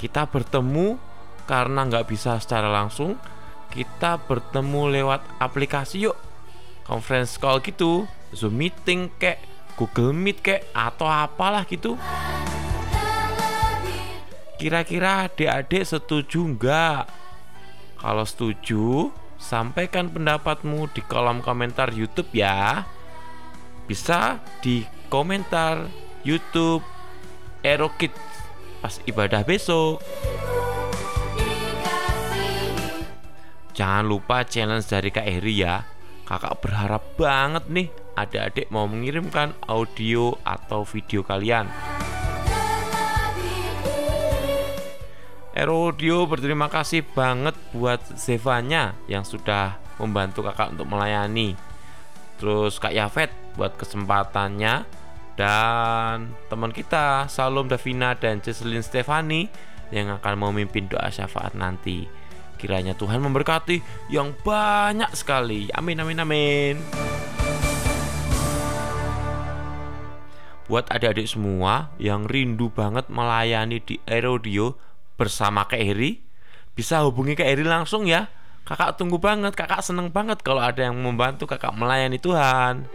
Kita 0.00 0.24
bertemu 0.26 0.96
karena 1.44 1.86
nggak 1.86 2.06
bisa 2.08 2.38
secara 2.38 2.70
langsung, 2.70 3.18
kita 3.70 4.22
bertemu 4.26 4.90
lewat 5.00 5.20
aplikasi 5.38 6.06
yuk, 6.08 6.16
conference 6.86 7.36
call 7.36 7.62
gitu, 7.62 8.06
Zoom 8.30 8.58
meeting 8.58 9.10
kek, 9.18 9.42
Google 9.80 10.12
Meet 10.12 10.38
kek, 10.44 10.60
atau 10.76 11.08
apalah 11.08 11.64
gitu. 11.64 11.96
Kira-kira 14.60 15.24
adik-adik 15.24 15.88
setuju 15.88 16.44
nggak? 16.52 17.02
Kalau 17.96 18.24
setuju, 18.28 19.08
sampaikan 19.40 20.12
pendapatmu 20.12 20.92
di 20.92 21.00
kolom 21.00 21.40
komentar 21.40 21.88
YouTube 21.96 22.28
ya. 22.36 22.84
Bisa 23.88 24.36
di 24.60 24.84
komentar 25.10 25.90
YouTube 26.22 26.86
Aero 27.66 27.90
Kids 27.98 28.16
pas 28.80 28.94
ibadah 29.04 29.42
besok. 29.44 29.98
Jangan 33.74 34.06
lupa 34.06 34.46
challenge 34.46 34.86
dari 34.88 35.10
Kak 35.10 35.26
Eri 35.26 35.60
ya. 35.60 35.82
Kakak 36.24 36.62
berharap 36.62 37.02
banget 37.18 37.64
nih 37.66 37.88
adik-adik 38.14 38.70
mau 38.70 38.86
mengirimkan 38.86 39.52
audio 39.66 40.38
atau 40.46 40.86
video 40.86 41.26
kalian. 41.26 41.66
Erodio 45.50 46.24
berterima 46.30 46.70
kasih 46.70 47.02
banget 47.02 47.58
buat 47.74 47.98
Zevanya 48.14 48.94
yang 49.10 49.26
sudah 49.26 49.76
membantu 49.98 50.46
kakak 50.46 50.72
untuk 50.72 50.86
melayani. 50.86 51.58
Terus 52.38 52.78
Kak 52.80 52.94
Yafet 52.94 53.28
buat 53.58 53.74
kesempatannya 53.76 54.99
dan 55.40 56.36
teman 56.52 56.68
kita 56.68 57.24
Salom 57.32 57.64
Davina 57.64 58.12
dan 58.12 58.44
Jesselyn 58.44 58.84
Stefani 58.84 59.48
yang 59.88 60.12
akan 60.12 60.36
memimpin 60.36 60.84
doa 60.84 61.08
syafaat 61.08 61.56
nanti. 61.56 62.04
Kiranya 62.60 62.92
Tuhan 62.92 63.24
memberkati 63.24 63.80
yang 64.12 64.36
banyak 64.44 65.08
sekali. 65.16 65.72
Amin 65.72 65.96
amin 65.96 66.20
amin. 66.20 66.74
Buat 70.68 70.92
adik-adik 70.92 71.24
semua 71.24 71.88
yang 71.96 72.28
rindu 72.28 72.68
banget 72.68 73.08
melayani 73.08 73.80
di 73.80 73.96
Erodio 74.04 74.76
bersama 75.16 75.64
Kak 75.64 75.80
Eri 75.80 76.20
bisa 76.76 77.00
hubungi 77.00 77.32
Kak 77.32 77.48
Eri 77.48 77.64
langsung 77.64 78.04
ya 78.04 78.28
kakak 78.68 78.94
tunggu 79.00 79.18
banget 79.18 79.56
kakak 79.58 79.82
seneng 79.82 80.14
banget 80.14 80.40
kalau 80.46 80.62
ada 80.62 80.86
yang 80.86 80.94
membantu 80.96 81.44
kakak 81.50 81.74
melayani 81.74 82.22
Tuhan 82.22 82.86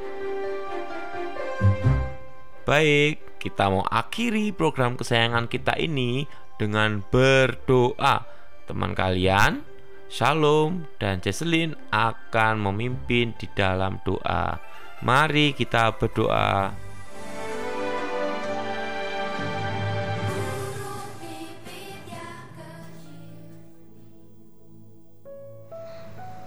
baik 2.66 3.38
kita 3.38 3.70
mau 3.70 3.86
akhiri 3.86 4.50
program 4.50 4.98
kesayangan 4.98 5.46
kita 5.46 5.78
ini 5.78 6.26
dengan 6.58 7.06
berdoa 7.14 8.26
teman 8.66 8.98
kalian 8.98 9.62
Shalom 10.10 10.90
dan 10.98 11.22
Jesselyn 11.22 11.78
akan 11.94 12.58
memimpin 12.66 13.38
di 13.38 13.46
dalam 13.54 14.02
doa 14.02 14.58
mari 15.06 15.54
kita 15.54 15.94
berdoa 15.94 16.74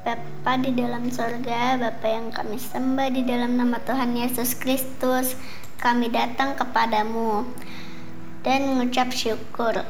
Bapa 0.09 0.65
di 0.65 0.73
dalam 0.73 1.13
sorga, 1.13 1.77
Bapa 1.77 2.09
yang 2.09 2.33
kami 2.33 2.57
sembah 2.57 3.13
di 3.13 3.29
dalam 3.29 3.61
nama 3.61 3.77
Tuhan 3.85 4.17
Yesus 4.17 4.57
Kristus. 4.57 5.37
Kami 5.79 6.11
datang 6.11 6.59
kepadamu 6.59 7.47
dan 8.43 8.67
mengucap 8.67 9.15
syukur 9.15 9.87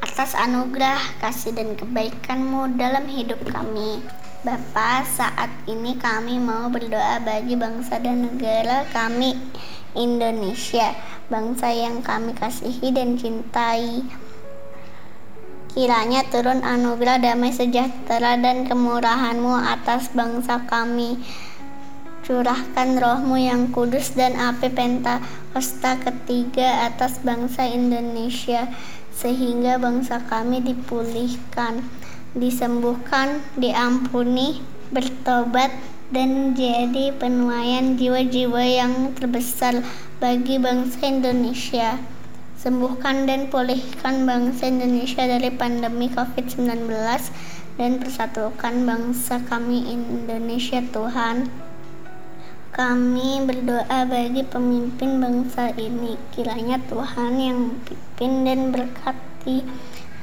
atas 0.00 0.32
anugerah, 0.32 1.20
kasih 1.20 1.52
dan 1.52 1.76
kebaikanmu 1.76 2.80
dalam 2.80 3.04
hidup 3.04 3.36
kami. 3.44 4.00
Bapa, 4.40 5.04
saat 5.04 5.52
ini 5.68 6.00
kami 6.00 6.40
mau 6.40 6.72
berdoa 6.72 7.20
bagi 7.20 7.52
bangsa 7.52 8.00
dan 8.00 8.24
negara 8.24 8.88
kami 8.96 9.36
Indonesia, 9.92 10.96
bangsa 11.28 11.68
yang 11.68 12.00
kami 12.00 12.32
kasihi 12.32 12.96
dan 12.96 13.20
cintai. 13.20 14.08
Kiranya 15.76 16.24
turun 16.32 16.64
anugerah 16.64 17.20
damai 17.20 17.52
sejahtera 17.52 18.40
dan 18.40 18.64
kemurahanmu 18.64 19.52
atas 19.52 20.08
bangsa 20.16 20.64
kami. 20.64 21.20
Curahkan 22.26 22.98
rohmu 22.98 23.38
yang 23.38 23.70
kudus 23.70 24.18
dan 24.18 24.34
api 24.34 24.74
pentakosta 24.74 25.94
ketiga 26.02 26.90
atas 26.90 27.22
bangsa 27.22 27.70
Indonesia 27.70 28.66
sehingga 29.14 29.78
bangsa 29.78 30.18
kami 30.26 30.58
dipulihkan, 30.58 31.86
disembuhkan, 32.34 33.46
diampuni, 33.54 34.58
bertobat 34.90 35.70
dan 36.10 36.50
jadi 36.58 37.14
penuaian 37.14 37.94
jiwa-jiwa 37.94 38.62
yang 38.74 39.14
terbesar 39.14 39.86
bagi 40.18 40.58
bangsa 40.58 41.06
Indonesia. 41.06 41.94
Sembuhkan 42.58 43.30
dan 43.30 43.54
pulihkan 43.54 44.26
bangsa 44.26 44.66
Indonesia 44.66 45.22
dari 45.22 45.54
pandemi 45.54 46.10
COVID-19 46.10 46.90
dan 47.78 48.02
persatukan 48.02 48.74
bangsa 48.82 49.38
kami 49.46 49.94
Indonesia 49.94 50.82
Tuhan. 50.90 51.65
Kami 52.76 53.40
berdoa 53.48 54.04
bagi 54.04 54.44
pemimpin 54.44 55.16
bangsa 55.16 55.72
ini, 55.80 56.12
kiranya 56.28 56.76
Tuhan 56.84 57.40
yang 57.40 57.72
pimpin 57.88 58.44
dan 58.44 58.68
berkati. 58.68 59.64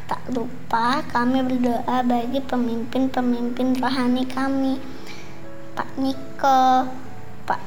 Tak 0.05 0.21
lupa 0.29 1.01
kami 1.09 1.41
berdoa 1.41 2.05
bagi 2.05 2.37
pemimpin-pemimpin 2.45 3.73
rohani 3.81 4.29
kami, 4.29 4.77
Pak 5.73 5.97
Niko, 5.97 6.93
Pak 7.49 7.61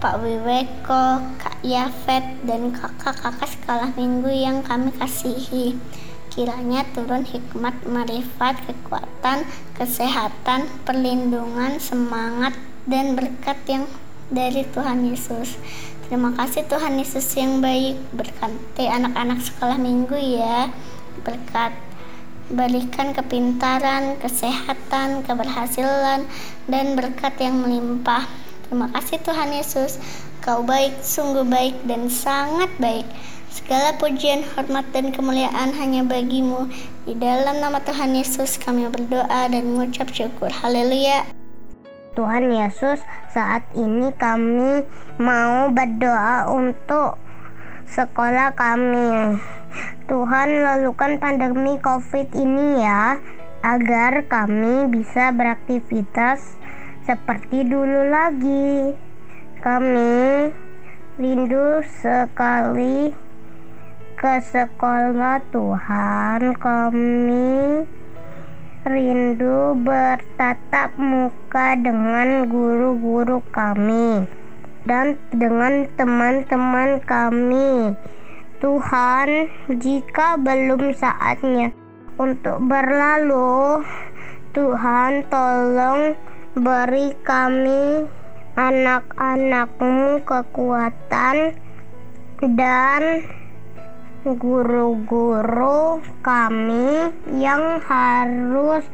Pak 0.00 0.24
Wiweko, 0.24 1.20
Kak 1.36 1.60
Yafet, 1.60 2.40
dan 2.48 2.72
kakak-kakak 2.72 3.44
sekolah 3.44 3.92
minggu 3.92 4.32
yang 4.32 4.64
kami 4.64 4.88
kasihi. 4.96 5.76
Kiranya 6.32 6.88
turun 6.96 7.28
hikmat, 7.28 7.84
marifat, 7.84 8.56
kekuatan, 8.64 9.44
kesehatan, 9.76 10.64
perlindungan, 10.88 11.76
semangat, 11.76 12.56
dan 12.88 13.12
berkat 13.12 13.60
yang 13.68 13.84
dari 14.30 14.62
Tuhan 14.70 15.04
Yesus. 15.04 15.58
Terima 16.06 16.34
kasih 16.34 16.66
Tuhan 16.66 16.98
Yesus 16.98 17.26
yang 17.38 17.62
baik. 17.62 17.98
Berkati 18.14 18.86
anak-anak 18.86 19.42
sekolah 19.42 19.78
minggu 19.78 20.18
ya. 20.18 20.70
Berkat 21.22 21.70
berikan 22.50 23.14
kepintaran, 23.14 24.18
kesehatan, 24.18 25.22
keberhasilan, 25.22 26.26
dan 26.66 26.86
berkat 26.98 27.38
yang 27.38 27.62
melimpah. 27.62 28.26
Terima 28.66 28.90
kasih 28.90 29.22
Tuhan 29.22 29.54
Yesus. 29.54 30.02
Kau 30.42 30.66
baik, 30.66 30.98
sungguh 31.02 31.46
baik, 31.46 31.78
dan 31.86 32.10
sangat 32.10 32.70
baik. 32.82 33.06
Segala 33.50 33.94
pujian, 33.98 34.46
hormat, 34.54 34.86
dan 34.94 35.10
kemuliaan 35.14 35.74
hanya 35.74 36.02
bagimu. 36.06 36.70
Di 37.06 37.14
dalam 37.18 37.58
nama 37.58 37.82
Tuhan 37.82 38.14
Yesus 38.14 38.58
kami 38.58 38.86
berdoa 38.90 39.50
dan 39.50 39.62
mengucap 39.66 40.10
syukur. 40.10 40.50
Haleluya. 40.50 41.39
Tuhan 42.10 42.50
Yesus, 42.50 42.98
saat 43.30 43.62
ini 43.78 44.10
kami 44.18 44.82
mau 45.22 45.70
berdoa 45.70 46.50
untuk 46.50 47.14
sekolah 47.86 48.50
kami. 48.58 49.38
Tuhan 50.10 50.48
lalukan 50.66 51.22
pandemi 51.22 51.78
COVID 51.78 52.34
ini 52.34 52.82
ya, 52.82 53.14
agar 53.62 54.26
kami 54.26 54.90
bisa 54.90 55.30
beraktivitas 55.30 56.58
seperti 57.06 57.62
dulu 57.62 58.10
lagi. 58.10 58.98
Kami 59.62 60.50
rindu 61.14 61.84
sekali 62.02 63.14
ke 64.18 64.34
sekolah 64.50 65.38
Tuhan. 65.54 66.58
Kami 66.58 67.50
rindu 68.88 69.76
bertatap 69.84 70.96
muka 70.96 71.76
dengan 71.76 72.48
guru-guru 72.48 73.44
kami 73.52 74.24
dan 74.88 75.20
dengan 75.36 75.84
teman-teman 76.00 77.04
kami. 77.04 77.92
Tuhan, 78.60 79.48
jika 79.72 80.36
belum 80.36 80.92
saatnya 80.92 81.72
untuk 82.20 82.60
berlalu, 82.68 83.80
Tuhan 84.52 85.24
tolong 85.32 86.12
beri 86.56 87.16
kami 87.24 88.04
anak-anakmu 88.60 90.20
kekuatan 90.28 91.56
dan 92.44 93.02
guru-guru 94.20 96.04
kami 96.20 97.08
yang 97.40 97.80
harus 97.80 98.84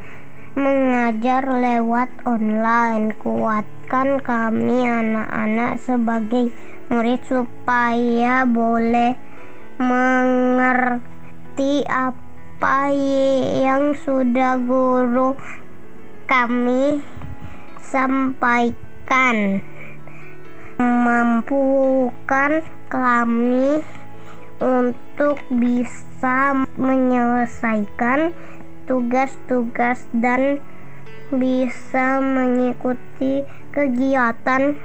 mengajar 0.55 1.43
lewat 1.43 2.07
online. 2.22 3.11
Kuatkan 3.18 4.22
kami 4.22 4.87
anak-anak 4.87 5.83
sebagai 5.83 6.55
murid 6.87 7.18
supaya 7.27 8.47
boleh 8.47 9.18
mengerti 9.83 11.83
apa 11.91 12.95
yang 13.66 13.99
sudah 13.99 14.62
guru 14.62 15.35
kami 16.31 17.03
sampaikan. 17.83 19.59
Mampukan 20.77 22.61
kami 22.87 23.81
untuk 24.61 25.06
bisa 25.49 26.53
menyelesaikan 26.77 28.37
tugas-tugas 28.85 30.05
dan 30.12 30.61
bisa 31.33 32.23
mengikuti 32.23 33.43
kegiatan 33.75 34.79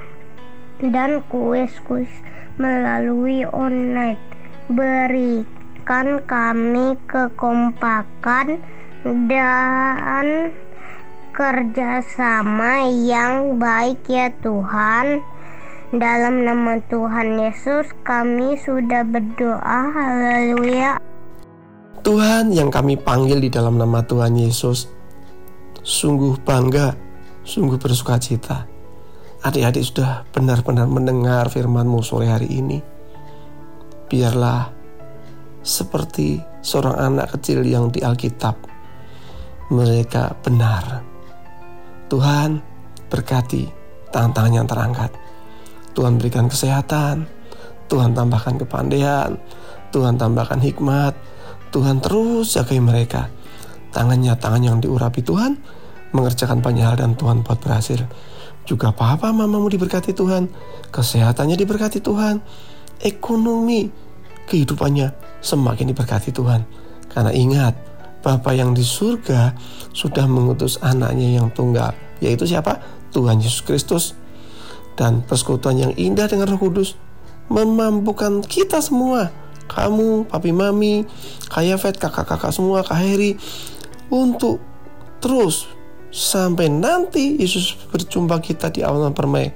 dan 0.82 1.22
kuis-kuis 1.30 2.10
melalui 2.58 3.46
online. 3.46 4.18
Berikan 4.66 6.24
kami 6.26 6.98
kekompakan 7.06 8.58
dan 9.04 10.26
kerjasama 11.32 12.90
yang 12.90 13.56
baik 13.56 14.04
ya 14.10 14.28
Tuhan. 14.44 15.31
Dalam 15.92 16.40
nama 16.48 16.80
Tuhan 16.88 17.36
Yesus 17.36 17.84
kami 18.00 18.56
sudah 18.56 19.04
berdoa. 19.04 19.92
Haleluya. 19.92 20.96
Tuhan 22.00 22.48
yang 22.48 22.72
kami 22.72 22.96
panggil 22.96 23.44
di 23.44 23.52
dalam 23.52 23.76
nama 23.76 24.00
Tuhan 24.00 24.32
Yesus 24.32 24.88
sungguh 25.84 26.40
bangga, 26.48 26.96
sungguh 27.44 27.76
bersuka 27.76 28.16
cita. 28.16 28.64
Adik-adik 29.44 29.84
sudah 29.84 30.24
benar-benar 30.32 30.88
mendengar 30.88 31.52
firman-Mu 31.52 32.00
sore 32.00 32.32
hari 32.32 32.48
ini. 32.48 32.80
Biarlah 34.08 34.72
seperti 35.60 36.40
seorang 36.64 36.96
anak 36.96 37.36
kecil 37.36 37.68
yang 37.68 37.92
di 37.92 38.00
Alkitab. 38.00 38.56
Mereka 39.68 40.40
benar. 40.40 41.04
Tuhan 42.08 42.64
berkati 43.12 43.68
tantangan 44.08 44.56
yang 44.56 44.64
terangkat. 44.64 45.21
Tuhan 45.92 46.16
berikan 46.16 46.48
kesehatan, 46.48 47.28
Tuhan 47.88 48.16
tambahkan 48.16 48.56
kepandaian, 48.60 49.36
Tuhan 49.92 50.16
tambahkan 50.16 50.60
hikmat, 50.60 51.12
Tuhan 51.72 52.00
terus 52.00 52.56
jagai 52.56 52.80
mereka. 52.80 53.28
Tangannya 53.92 54.32
tangan 54.40 54.62
yang 54.64 54.76
diurapi 54.80 55.20
Tuhan, 55.20 55.60
mengerjakan 56.16 56.64
banyak 56.64 56.84
hal 56.84 56.96
dan 56.96 57.12
Tuhan 57.16 57.44
buat 57.44 57.60
berhasil. 57.60 58.00
Juga 58.64 58.94
papa 58.94 59.28
mamamu 59.34 59.68
diberkati 59.68 60.16
Tuhan, 60.16 60.48
kesehatannya 60.88 61.60
diberkati 61.60 62.00
Tuhan, 62.00 62.40
ekonomi 63.04 63.92
kehidupannya 64.48 65.12
semakin 65.44 65.92
diberkati 65.92 66.32
Tuhan. 66.32 66.64
Karena 67.12 67.32
ingat, 67.36 67.74
Bapa 68.22 68.54
yang 68.54 68.70
di 68.70 68.86
surga 68.86 69.50
sudah 69.90 70.30
mengutus 70.30 70.78
anaknya 70.78 71.42
yang 71.42 71.50
tunggal, 71.50 71.90
yaitu 72.22 72.46
siapa? 72.46 72.78
Tuhan 73.10 73.42
Yesus 73.42 73.66
Kristus 73.66 74.14
dan 74.98 75.24
persekutuan 75.24 75.78
yang 75.80 75.92
indah 75.96 76.28
dengan 76.28 76.52
Roh 76.52 76.60
Kudus 76.60 76.96
memampukan 77.48 78.44
kita 78.44 78.80
semua 78.80 79.32
kamu, 79.72 80.28
papi 80.28 80.52
mami, 80.52 81.08
Kak 81.48 81.64
Yafet, 81.64 81.96
kakak-kakak 81.96 82.52
semua, 82.52 82.84
Kak 82.84 83.00
Heri 83.00 83.40
untuk 84.12 84.60
terus 85.22 85.64
sampai 86.12 86.68
nanti 86.68 87.40
Yesus 87.40 87.88
berjumpa 87.88 88.36
kita 88.44 88.68
di 88.68 88.84
awan 88.84 89.16
permai 89.16 89.48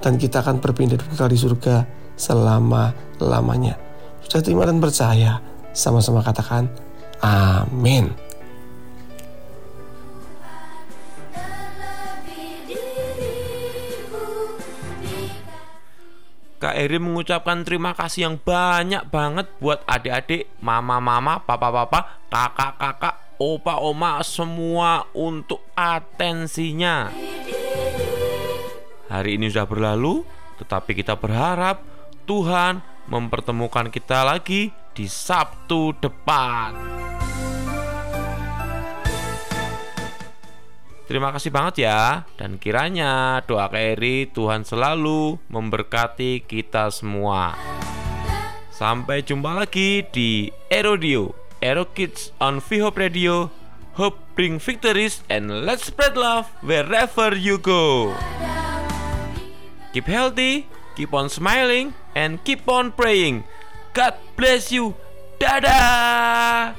dan 0.00 0.16
kita 0.16 0.40
akan 0.40 0.64
berpindah 0.64 0.96
kekal 0.96 1.28
di 1.28 1.36
surga 1.36 1.84
selama-lamanya. 2.16 3.76
Sudah 4.24 4.40
terima 4.40 4.64
dan 4.64 4.80
percaya, 4.80 5.44
sama-sama 5.76 6.24
katakan 6.24 6.72
amin. 7.20 8.23
Kak 16.64 16.80
Eri 16.80 16.96
mengucapkan 16.96 17.60
terima 17.60 17.92
kasih 17.92 18.24
yang 18.24 18.36
banyak 18.40 19.12
banget 19.12 19.52
buat 19.60 19.84
adik-adik, 19.84 20.48
mama-mama, 20.64 21.36
papa-papa, 21.44 22.24
kakak-kakak, 22.32 23.36
opa-oma 23.36 24.24
semua 24.24 25.04
untuk 25.12 25.60
atensinya. 25.76 27.12
Hari 29.12 29.36
ini 29.36 29.52
sudah 29.52 29.68
berlalu, 29.68 30.24
tetapi 30.56 30.96
kita 30.96 31.20
berharap 31.20 31.84
Tuhan 32.24 32.80
mempertemukan 33.12 33.92
kita 33.92 34.24
lagi 34.24 34.72
di 34.96 35.04
Sabtu 35.04 35.92
depan. 36.00 36.72
Terima 41.04 41.28
kasih 41.36 41.52
banget 41.52 41.84
ya 41.84 42.24
dan 42.40 42.56
kiranya 42.56 43.44
doa 43.44 43.68
Keri 43.68 44.24
Tuhan 44.32 44.64
selalu 44.64 45.36
memberkati 45.52 46.40
kita 46.48 46.88
semua. 46.88 47.52
Sampai 48.72 49.20
jumpa 49.20 49.52
lagi 49.52 50.02
di 50.08 50.48
Erodio, 50.72 51.36
Ero 51.60 51.86
Kids 51.92 52.32
on 52.40 52.58
VHOP 52.58 52.96
Radio. 52.96 53.52
Hope 53.94 54.18
bring 54.34 54.58
victories 54.58 55.22
and 55.30 55.68
let's 55.68 55.86
spread 55.86 56.18
love 56.18 56.50
wherever 56.64 57.30
you 57.36 57.60
go. 57.60 58.10
Keep 59.94 60.10
healthy, 60.10 60.66
keep 60.98 61.14
on 61.14 61.30
smiling, 61.30 61.94
and 62.18 62.42
keep 62.42 62.66
on 62.66 62.90
praying. 62.90 63.46
God 63.94 64.18
bless 64.34 64.74
you. 64.74 64.98
Dadah. 65.38 66.74